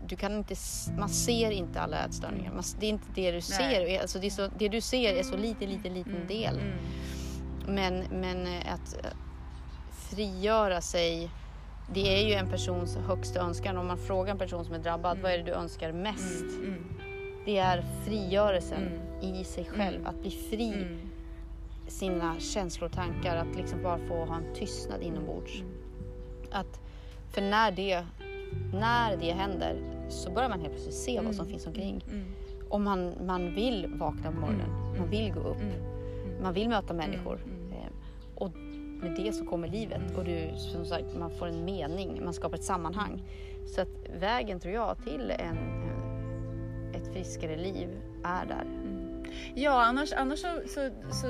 [0.10, 0.56] du kan inte,
[0.98, 2.52] man ser inte alla ätstörningar.
[2.54, 4.02] Man, det är inte det du ser.
[4.02, 6.28] Alltså det, så, det du ser är så liten, liten, liten Mm.
[6.28, 6.56] del.
[6.60, 6.74] Mm.
[7.68, 9.12] Men, men eh, att eh,
[10.10, 11.30] frigöra sig,
[11.94, 13.78] det är ju en persons högsta önskan.
[13.78, 15.24] Om man frågar en person som är drabbad, Mm.
[15.24, 16.42] vad är det du önskar mest?
[16.42, 16.66] Mm.
[16.66, 16.84] Mm.
[17.46, 18.88] Det är frigörelsen
[19.22, 19.36] Mm.
[19.36, 19.96] i sig själv.
[20.00, 20.08] Mm.
[20.08, 21.00] Att bli fri Mm.
[21.88, 23.36] sina känslor och tankar.
[23.36, 25.56] Att liksom bara få ha en tystnad inombords.
[25.56, 25.72] Mm.
[26.52, 26.80] Att,
[27.32, 28.06] för när det,
[28.74, 29.76] när det händer
[30.10, 31.52] så börjar man helt plötsligt se vad som Mm.
[31.52, 32.04] finns omkring.
[32.12, 32.26] Mm.
[32.70, 35.00] Och man, man vill vakna på morgonen, Mm.
[35.00, 36.42] man vill gå upp, Mm.
[36.44, 37.40] man vill möta människor.
[37.46, 37.72] Mm.
[37.72, 37.90] Eh,
[38.36, 38.52] Och
[39.02, 42.58] med det så kommer livet och du, som sagt, man får en mening, man skapar
[42.58, 43.24] ett sammanhang.
[43.66, 43.90] Så att
[44.20, 47.88] vägen tror jag till en, en, ett friskare liv
[48.24, 48.64] är där.
[49.56, 51.28] Ja, annars, annars så, så, så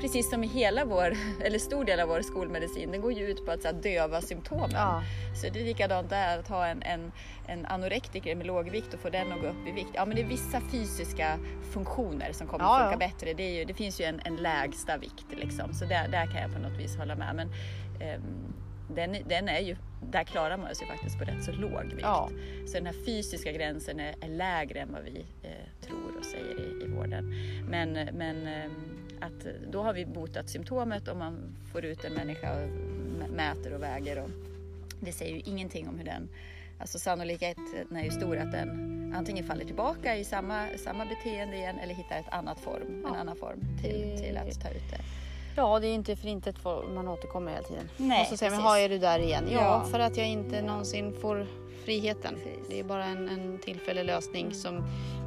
[0.00, 3.46] precis som i hela vår, eller stor del av vår skolmedicin, den går ju ut
[3.46, 4.70] på att så här, döva symptomen.
[4.72, 5.02] Ja,
[5.42, 7.12] Så det är likadant där, att ha en, en,
[7.46, 9.90] en anorektiker med låg vikt och få den att gå upp i vikt.
[9.94, 11.38] Ja, men det är vissa fysiska
[11.72, 13.10] funktioner som kommer Ja, att funka ja.
[13.10, 13.34] bättre.
[13.34, 16.52] Det, ju, det finns ju en, en lägsta vikt liksom, så där, där kan jag
[16.52, 17.34] på något vis hålla med.
[17.36, 17.48] Men
[18.00, 18.22] ehm,
[18.94, 19.76] den, den är ju,
[20.10, 21.98] där klarar man sig faktiskt på rätt så låg vikt.
[22.02, 22.28] Ja.
[22.66, 26.60] Så den här fysiska gränsen är, är lägre än vad vi eh, tror och säger
[26.60, 27.34] i, i vården.
[27.70, 28.70] Men, men ehm,
[29.24, 32.68] att då har vi botat symptomet och man får ut en människa och
[33.20, 34.22] mä- mäter och väger.
[34.22, 34.30] Och
[35.00, 36.28] det säger ju ingenting om hur den,
[36.78, 41.78] alltså sannolikheten är ju stor att den antingen faller tillbaka i samma, samma beteende igen
[41.78, 43.16] eller hittar ett annat form, en Ja.
[43.20, 45.00] annan form till, Det- till att ta ut det.
[45.56, 46.52] ja, det är inte för inte
[46.94, 47.88] man återkommer hela tiden.
[47.96, 48.60] Nej, och så säger man.
[48.60, 49.44] "Jaha, är du där igen?
[49.50, 49.84] Ja, Ja.
[49.90, 51.46] för att jag inte någonsin får
[51.84, 52.34] friheten.
[52.34, 52.68] Precis.
[52.68, 54.54] Det är bara en, en tillfällig lösning Mm.
[54.54, 54.84] som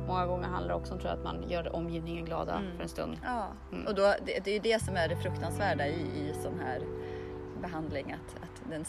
[0.08, 2.76] många gånger handlar också om tror jag, att man gör omgivningen glada Mm.
[2.76, 3.18] för en stund.
[3.24, 3.88] Ja, Mm.
[3.88, 6.82] och då, det, det är ju det som är det fruktansvärda i, i sån här
[7.62, 8.86] behandling, att, att den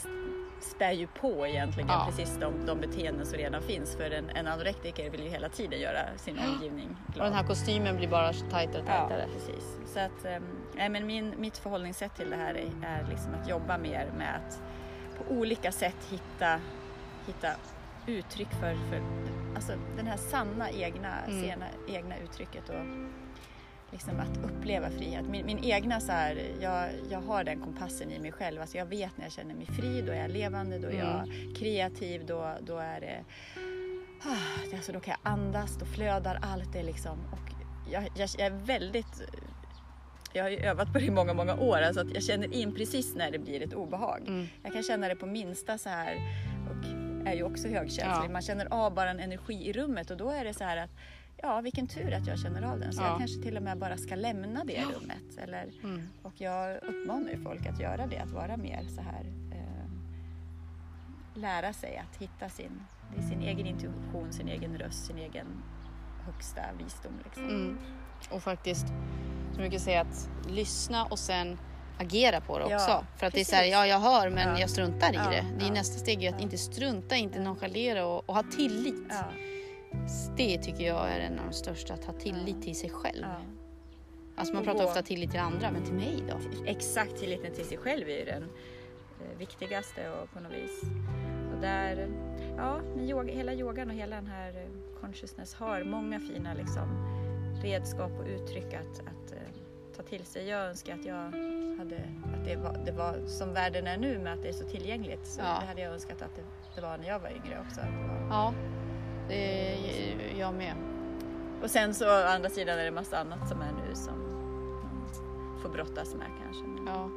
[0.61, 2.05] spär ju på egentligen Ja.
[2.09, 3.95] precis de, de beteenden som redan finns.
[3.95, 7.27] För en, en anorektiker vill ju hela tiden göra sin omgivning Och glad.
[7.27, 9.25] den här kostymen blir bara tajtare och Ja, tajtare.
[9.33, 9.77] precis.
[9.93, 10.41] Så att,
[10.75, 14.35] nej, men min, mitt förhållningssätt till det här är, är liksom att jobba mer med
[14.35, 14.61] att
[15.17, 16.59] på olika sätt hitta,
[17.29, 17.51] hitta
[18.07, 19.01] uttryck för, för
[19.55, 21.41] alltså den här sanna egna, Mm.
[21.41, 22.85] sena, egna uttrycket och
[23.91, 25.25] liksom att uppleva frihet.
[25.29, 28.61] Min, min egna så här, jag, jag har den kompassen i mig själv.
[28.61, 31.23] Alltså jag vet när jag känner mig fri, då är jag levande, då är jag
[31.23, 31.53] Mm.
[31.55, 33.23] kreativ, då, då är det
[34.23, 37.17] Ah, alltså då kan jag andas, då flödar allt det liksom.
[37.31, 37.51] Och
[37.91, 39.21] jag, jag, jag är väldigt...
[40.33, 41.77] Jag har ju övat på det i många, många år.
[41.81, 44.21] Alltså att jag känner in precis när det blir ett obehag.
[44.27, 44.47] Mm.
[44.63, 46.15] Jag kan känna det på minsta så här
[46.69, 48.29] och är ju också högkänslig.
[48.29, 48.31] Ja.
[48.31, 50.89] Man känner av bara en energi i rummet och då är det så här att
[51.37, 52.93] ja, vilken tur att jag känner av den.
[52.93, 53.07] Så Ja.
[53.07, 55.37] jag kanske till och med bara ska lämna det rummet.
[55.37, 56.01] Eller, Mm.
[56.23, 59.89] och jag uppmanar ju folk att göra det, att vara mer så här eh,
[61.33, 62.83] lära sig att hitta sin,
[63.29, 65.47] sin egen intuition, sin egen röst, sin egen
[66.25, 67.13] högsta visdom.
[67.23, 67.43] Liksom.
[67.49, 67.77] Mm.
[68.31, 68.87] Och faktiskt,
[69.53, 71.57] som mycket säga att lyssna och sen
[71.99, 73.05] agera på det Ja, också.
[73.17, 73.73] För att det är så här, precis.
[73.73, 74.59] ja jag hör men Ja.
[74.59, 75.45] jag struntar i Ja, det.
[75.57, 75.73] Det är ja.
[75.73, 78.95] nästa steg är att inte strunta, inte nonchalera och, och ha tillit.
[79.09, 79.23] Ja,
[80.37, 82.63] Det tycker jag är en av de största, att ha tillit Ja.
[82.63, 83.21] till sig själv.
[83.25, 83.41] ja.
[84.35, 86.65] Alltså man pratar ofta tillit till andra, men till mig då?
[86.65, 90.81] Exakt, tilliten till sig själv är ju den eh, viktigaste och på något vis.
[91.55, 92.07] Och där,
[92.57, 96.87] ja, yoga, hela yogan och hela den här eh, consciousness har många fina liksom,
[97.63, 99.48] redskap och uttryck att, att eh,
[100.03, 100.47] ta till sig.
[100.49, 101.15] Jag önskar att jag
[101.77, 101.95] hade,
[102.33, 105.27] att det var, det var som världen är nu med att det är så tillgängligt.
[105.27, 105.57] Så Ja.
[105.61, 106.41] det hade jag önskat att det,
[106.75, 107.81] det var när jag var yngre också.
[107.81, 108.27] Det var.
[108.29, 108.53] Ja,
[109.27, 110.73] det är jag med.
[111.63, 114.13] Och sen så å andra sidan är det massa annat som är nu som
[114.83, 116.63] man får brottas med kanske.
[116.63, 117.09] Men, Ja.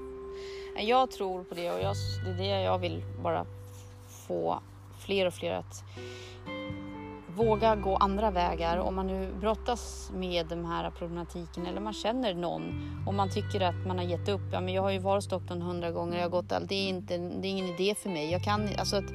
[0.83, 3.47] Jag tror på det och jag, det är det jag vill bara
[4.27, 4.63] få
[4.99, 5.83] fler och fler att
[7.37, 8.79] våga gå andra vägar.
[8.79, 12.63] Om man nu brottas med den här problematiken eller man känner någon
[13.07, 14.41] och man tycker att man har gett upp.
[14.53, 16.69] Ja, men jag har ju varit doktorn hundra gånger, jag har gått allt.
[16.69, 18.33] Det är, inte, det är ingen idé för mig.
[18.33, 19.09] Jag kan, alltså att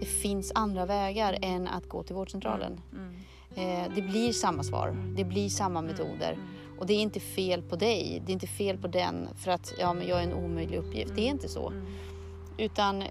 [0.00, 2.80] det finns andra vägar än att gå till vårdcentralen.
[2.92, 3.14] Mm.
[3.54, 6.38] Eh, det blir samma svar, det blir samma metoder.
[6.78, 9.74] Och det är inte fel på dig, det är inte fel på den för att
[9.78, 11.14] ja, men jag är en omöjlig uppgift.
[11.14, 11.68] Det är inte så.
[11.68, 11.86] Mm.
[12.58, 13.04] Utan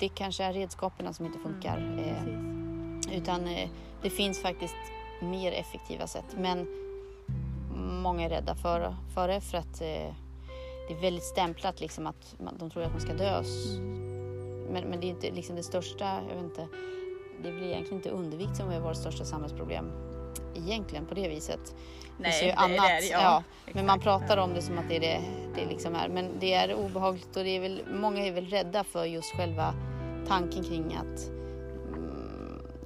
[0.00, 1.98] det kanske är redskapen som inte funkar.
[1.98, 2.69] Eh.
[3.12, 3.68] Utan eh,
[4.02, 4.74] det finns faktiskt
[5.22, 6.36] mer effektiva sätt.
[6.36, 6.66] Men
[8.02, 10.14] många är rädda för, för det för att eh,
[10.88, 13.42] det är väldigt stämplat liksom att man, de tror att man ska dö.
[14.72, 16.66] Men, men det är inte liksom det största, jag vet inte,
[17.42, 19.92] det blir egentligen inte undervikt som är vårt största samhällsproblem.
[20.56, 21.74] Egentligen på det viset.
[22.18, 23.42] Nej, det är annat, det, ja, ja,
[23.72, 24.42] men man pratar Ja.
[24.42, 25.20] om det som att det är det
[25.54, 26.08] det liksom är.
[26.08, 29.74] Men det är obehagligt och det är väl, många är väl rädda för just själva
[30.28, 31.39] tanken kring att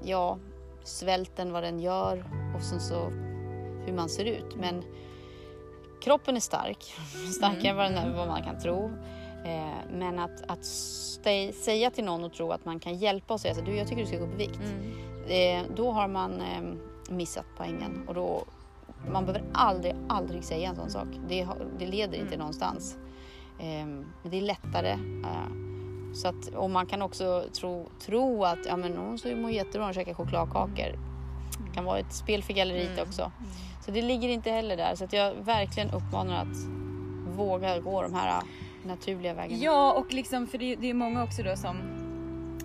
[0.04, 0.38] ja,
[0.84, 2.24] svälten, vad den gör
[2.56, 3.08] och sen så
[3.86, 4.56] hur man ser ut.
[4.56, 4.82] Men
[6.02, 6.84] kroppen är stark,
[7.36, 8.90] starkare än vad, den är, vad man kan tro.
[9.44, 13.40] Eh, men att, att stä- säga till någon och tro att man kan hjälpa och
[13.40, 14.60] säga så du jag tycker du ska gå upp i vikt.
[15.26, 15.66] Mm.
[15.66, 16.62] Eh, då har man eh,
[17.08, 18.44] missat poängen och då
[19.12, 21.08] man behöver aldrig, aldrig säga en sån sak.
[21.28, 21.48] Det,
[21.78, 22.38] det leder inte Mm.
[22.38, 22.96] någonstans.
[23.58, 24.98] Eh, men det är lättare.
[26.14, 29.94] Så att, och man kan också tro, tro att ja, men hon mår jättebra och
[29.94, 30.98] käkar chokladkakor.
[31.66, 33.08] Det kan vara ett spel för galleriet Mm.
[33.08, 33.32] också.
[33.84, 34.94] Så det ligger inte heller där.
[34.94, 36.56] Så att jag verkligen uppmanar att
[37.36, 38.42] våga gå de här
[38.84, 39.62] naturliga vägarna.
[39.62, 41.76] Ja, och liksom, för det, det är många också då som,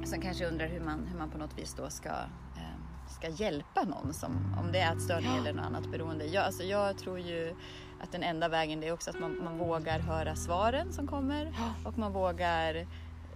[0.06, 3.84] som kanske undrar hur man, hur man på något vis då ska, eh, ska hjälpa
[3.84, 5.38] någon, som, om det är ätstörning Ja.
[5.38, 6.26] eller något annat beroende.
[6.26, 7.56] Jag, alltså, jag tror ju
[8.02, 11.46] att den enda vägen det är också att man, man vågar höra svaren som kommer
[11.46, 11.90] Ja.
[11.90, 12.88] och man vågar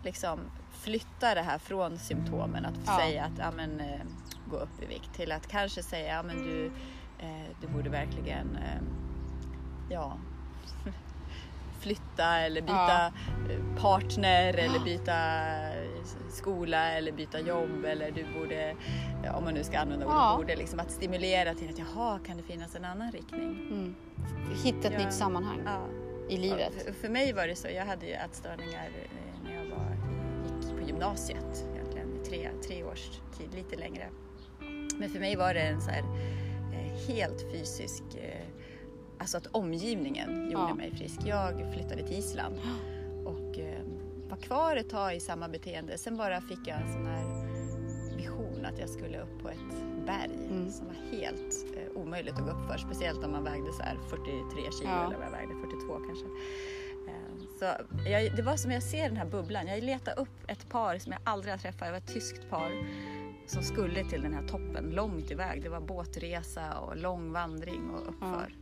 [0.04, 0.40] liksom
[0.72, 2.66] flytta det här från symptomen.
[2.66, 2.98] Att Ja.
[2.98, 4.00] säga att ja, men, eh,
[4.50, 6.66] gå upp i vikt till att kanske säga ja, men du,
[7.20, 8.82] eh, du borde verkligen eh,
[9.90, 10.18] ja,
[11.80, 15.14] flytta eller byta eh, partner eller byta
[16.32, 18.76] skola eller byta jobb eller du borde,
[19.24, 20.34] ja, om man nu ska använda ordet Ja.
[20.38, 23.68] borde, liksom att stimulera till att jaha, kan det finnas en ann riktning?
[23.72, 23.96] Mm.
[24.64, 25.06] Hitta ett Ja.
[25.06, 25.80] nytt sammanhang Ja.
[26.30, 26.74] i livet.
[26.78, 28.90] Ja, för, för mig var det så, jag hade ju ätstörningar
[30.94, 34.10] gymnasiet egentligen i tre, tre års tid, lite längre.
[35.00, 36.04] Men för mig var det en så här,
[36.74, 38.46] eh, helt fysisk, eh,
[39.18, 40.76] alltså att omgivningen gjorde Ja.
[40.76, 41.20] mig frisk.
[41.26, 42.56] Jag flyttade till Island
[43.26, 43.82] och eh,
[44.30, 45.98] var kvar ett tag i samma beteende.
[45.98, 47.46] Sen bara fick jag en sån här
[48.18, 50.72] vision att jag skulle upp på ett berg Mm.
[50.72, 51.66] som var helt
[51.96, 52.78] omöjligt att gå upp för.
[52.78, 55.06] Speciellt om man vägde så här 43 kilo Ja.
[55.06, 56.26] eller vad jag vägde, 42 kanske.
[57.64, 57.70] Så
[58.10, 59.68] jag, det var som jag ser den här bubblan.
[59.68, 61.80] Jag letade upp ett par som jag aldrig har träffat.
[61.80, 62.72] Det var ett tyskt par
[63.48, 65.64] som skulle till den här toppen långt iväg.
[65.64, 68.56] Det var båtresa och lång vandring och uppför.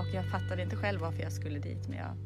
[0.00, 2.16] Och jag fattade inte själv varför jag skulle dit men jag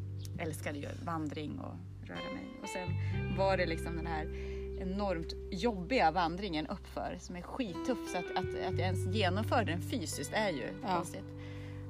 [0.46, 1.74] älskade ju vandring och
[2.08, 2.46] röra mig.
[2.62, 2.88] Och sen
[3.36, 4.24] var det liksom den här
[4.80, 9.80] enormt jobbiga vandringen uppför som är skittuff så att, att, att jag ens genomförde den
[9.82, 10.94] fysiskt är ju Ja.
[10.96, 11.24] konstigt.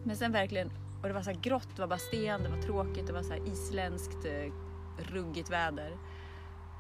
[0.05, 0.71] Men sen verkligen,
[1.03, 3.23] och det var så här grått, det var bara sten, det var tråkigt, det var
[3.23, 4.53] så här isländskt eh,
[4.99, 5.97] ruggigt väder.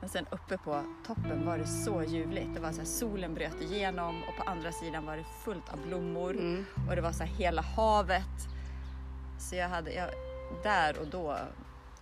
[0.01, 2.55] Men sen uppe på toppen var det så ljuvligt.
[2.55, 5.79] Det var så här, solen bröt igenom och på andra sidan var det fullt av
[5.87, 6.65] blommor Mm.
[6.89, 8.49] och det var så här hela havet.
[9.39, 10.09] Så jag hade, jag,
[10.63, 11.37] där och då,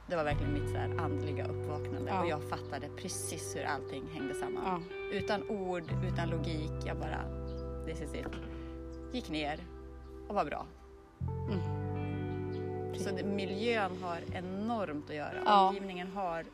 [0.07, 2.21] det var verkligen mitt så här andliga uppvaknande Ja.
[2.23, 4.85] och jag fattade precis hur allting hängde samman.
[4.91, 4.97] Ja.
[5.19, 7.21] Utan ord, utan logik, jag bara,
[7.87, 8.27] this is it.
[9.13, 9.61] Gick ner
[10.29, 10.67] och var bra.
[11.21, 11.61] Mm.
[13.07, 15.35] Så det, miljön har enormt att göra.
[15.45, 15.69] Ja.
[15.69, 16.45] Omgivningen har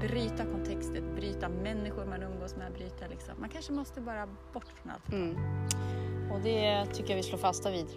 [0.00, 3.34] bryta kontextet, bryta människor man umgås med, bryta liksom.
[3.40, 5.12] Man kanske måste bara bort från allt.
[5.12, 5.36] Mm.
[6.32, 7.86] Och det tycker jag vi slår fasta vid.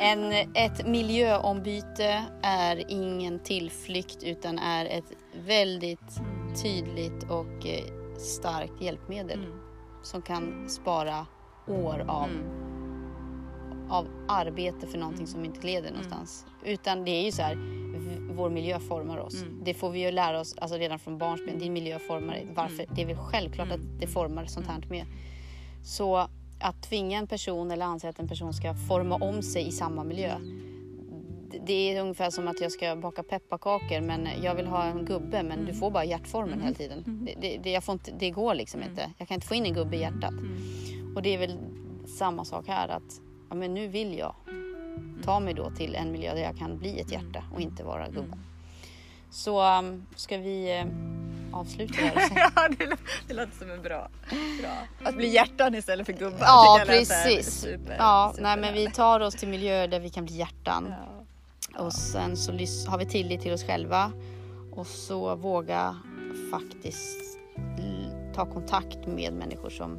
[0.00, 5.12] en, ett miljöombyte är ingen tillflykt utan är ett
[5.46, 6.20] väldigt
[6.62, 9.58] tydligt och eh, starkt hjälpmedel Mm.
[10.02, 11.26] som kan spara
[11.66, 12.61] år av, Mm.
[13.92, 15.32] Av arbete för någonting Mm.
[15.32, 16.46] som inte leder någonstans.
[16.64, 17.56] Utan det är ju så här,
[18.34, 19.42] vår miljö formar oss.
[19.42, 19.60] Mm.
[19.64, 21.58] Det får vi ju lära oss alltså redan från barnsben.
[21.58, 22.48] Din miljö formar dig.
[22.54, 22.86] Varför?
[22.94, 23.80] Det är väl självklart Mm.
[23.80, 25.06] att det formar sånt här med.
[25.84, 26.16] Så
[26.60, 30.04] att tvinga en person eller anse att en person ska forma om sig i samma
[30.04, 30.34] miljö.
[31.66, 35.42] Det är ungefär som att jag ska baka pepparkakor men jag vill ha en gubbe
[35.42, 37.04] men du får bara hjärtformen hela tiden.
[37.26, 39.10] Det, det, det, jag får inte, det går liksom inte.
[39.18, 40.34] Jag kan inte få in en gubbe i hjärtat.
[41.14, 41.58] Och det är väl
[42.18, 43.20] samma sak här att
[43.52, 44.34] ja, men nu vill jag
[45.24, 48.08] ta mig då till en miljö där jag kan bli ett hjärta och inte vara
[48.08, 48.38] gubbe.
[49.30, 50.86] Så um, ska vi eh,
[51.58, 52.50] avsluta det här.
[52.56, 52.96] ja, det, lå-
[53.28, 54.08] det låter som en bra,
[54.60, 55.08] bra.
[55.08, 56.38] Att bli hjärtan istället för gubbar.
[56.40, 57.60] Ja, precis.
[57.60, 60.94] super- Ja, nej, men vi tar oss till miljöer där vi kan bli hjärtan.
[61.74, 61.84] Ja.
[61.84, 62.52] Och sen så
[62.90, 64.12] har vi tillit till oss själva
[64.72, 65.96] och så våga
[66.50, 67.38] faktiskt
[68.34, 69.98] ta kontakt med människor som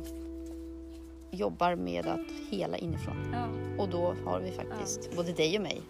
[1.33, 3.29] jobbar med att hela inifrån.
[3.33, 3.47] Ja.
[3.83, 5.81] Och då har vi faktiskt både dig och mig.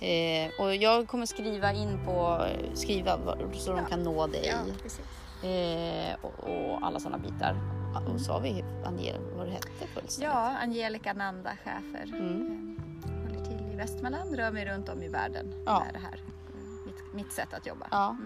[0.00, 2.44] Eh, och jag kommer skriva in på,
[2.74, 3.18] skriva
[3.52, 4.52] så de kan nå dig.
[4.52, 5.48] Ja.
[5.48, 7.56] Eh, och, och alla sådana bitar.
[8.14, 10.32] Och så har vi Angela, vad det hette fullständigt.
[10.34, 12.04] Ja, Angelica Nanda Schäfer.
[12.18, 12.76] Mm.
[13.04, 15.82] Eh, Håller till i Västmanland, rör mig runt om i världen Ja.
[15.84, 16.14] med det här.
[16.14, 17.86] Eh, Mitt, mitt sätt att jobba.
[17.90, 18.16] Ja.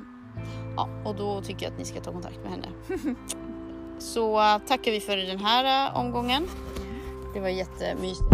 [0.77, 2.69] ja, och då tycker jag att ni ska ta kontakt med henne.
[4.03, 6.49] Så tackar vi för den här äh, omgången.
[7.35, 8.25] Det var jättemysigt.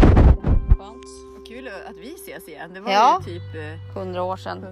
[0.79, 1.05] Skönt.
[1.49, 2.71] Kul att vi ses igen.
[2.75, 3.23] Det var Ja.
[3.27, 4.67] ju typ, eh, 100 år sedan.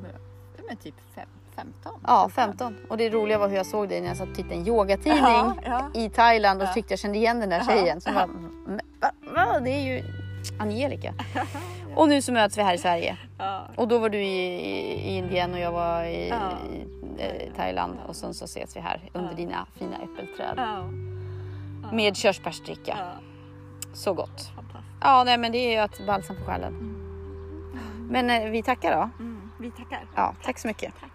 [0.56, 1.92] ja, men typ fem, 15.
[2.06, 2.76] Ja, 15.
[2.88, 4.66] Och det roliga var hur jag såg dig när jag satt och tittade i en
[4.68, 5.90] yogatidning Ja, ja.
[5.94, 8.00] i Thailand och tyckte jag kände igen den där tjejen.
[8.00, 8.26] Så bara,
[8.66, 9.60] "Men va, va?
[9.60, 10.02] Det är ju
[10.60, 11.14] Angelica.
[11.96, 13.16] Och nu så möts vi här i Sverige.
[13.38, 13.68] Ja.
[13.76, 14.46] Och då var du i,
[15.10, 16.36] i Indien och jag var i, Ja.
[16.72, 17.98] i eh, Thailand.
[18.06, 19.36] Och sen så ses vi här under Ja.
[19.36, 20.58] dina fina äppelträd.
[21.92, 22.96] Med körsbärsdricka.
[23.94, 24.50] Så gott.
[25.00, 26.74] Ja, nej, men det är ju att balsam på själen.
[28.10, 29.10] Men eh, vi tackar då.
[29.24, 29.50] Mm.
[29.60, 30.04] Vi tackar.
[30.14, 30.92] Ja, tack så mycket.
[31.00, 31.10] Tack.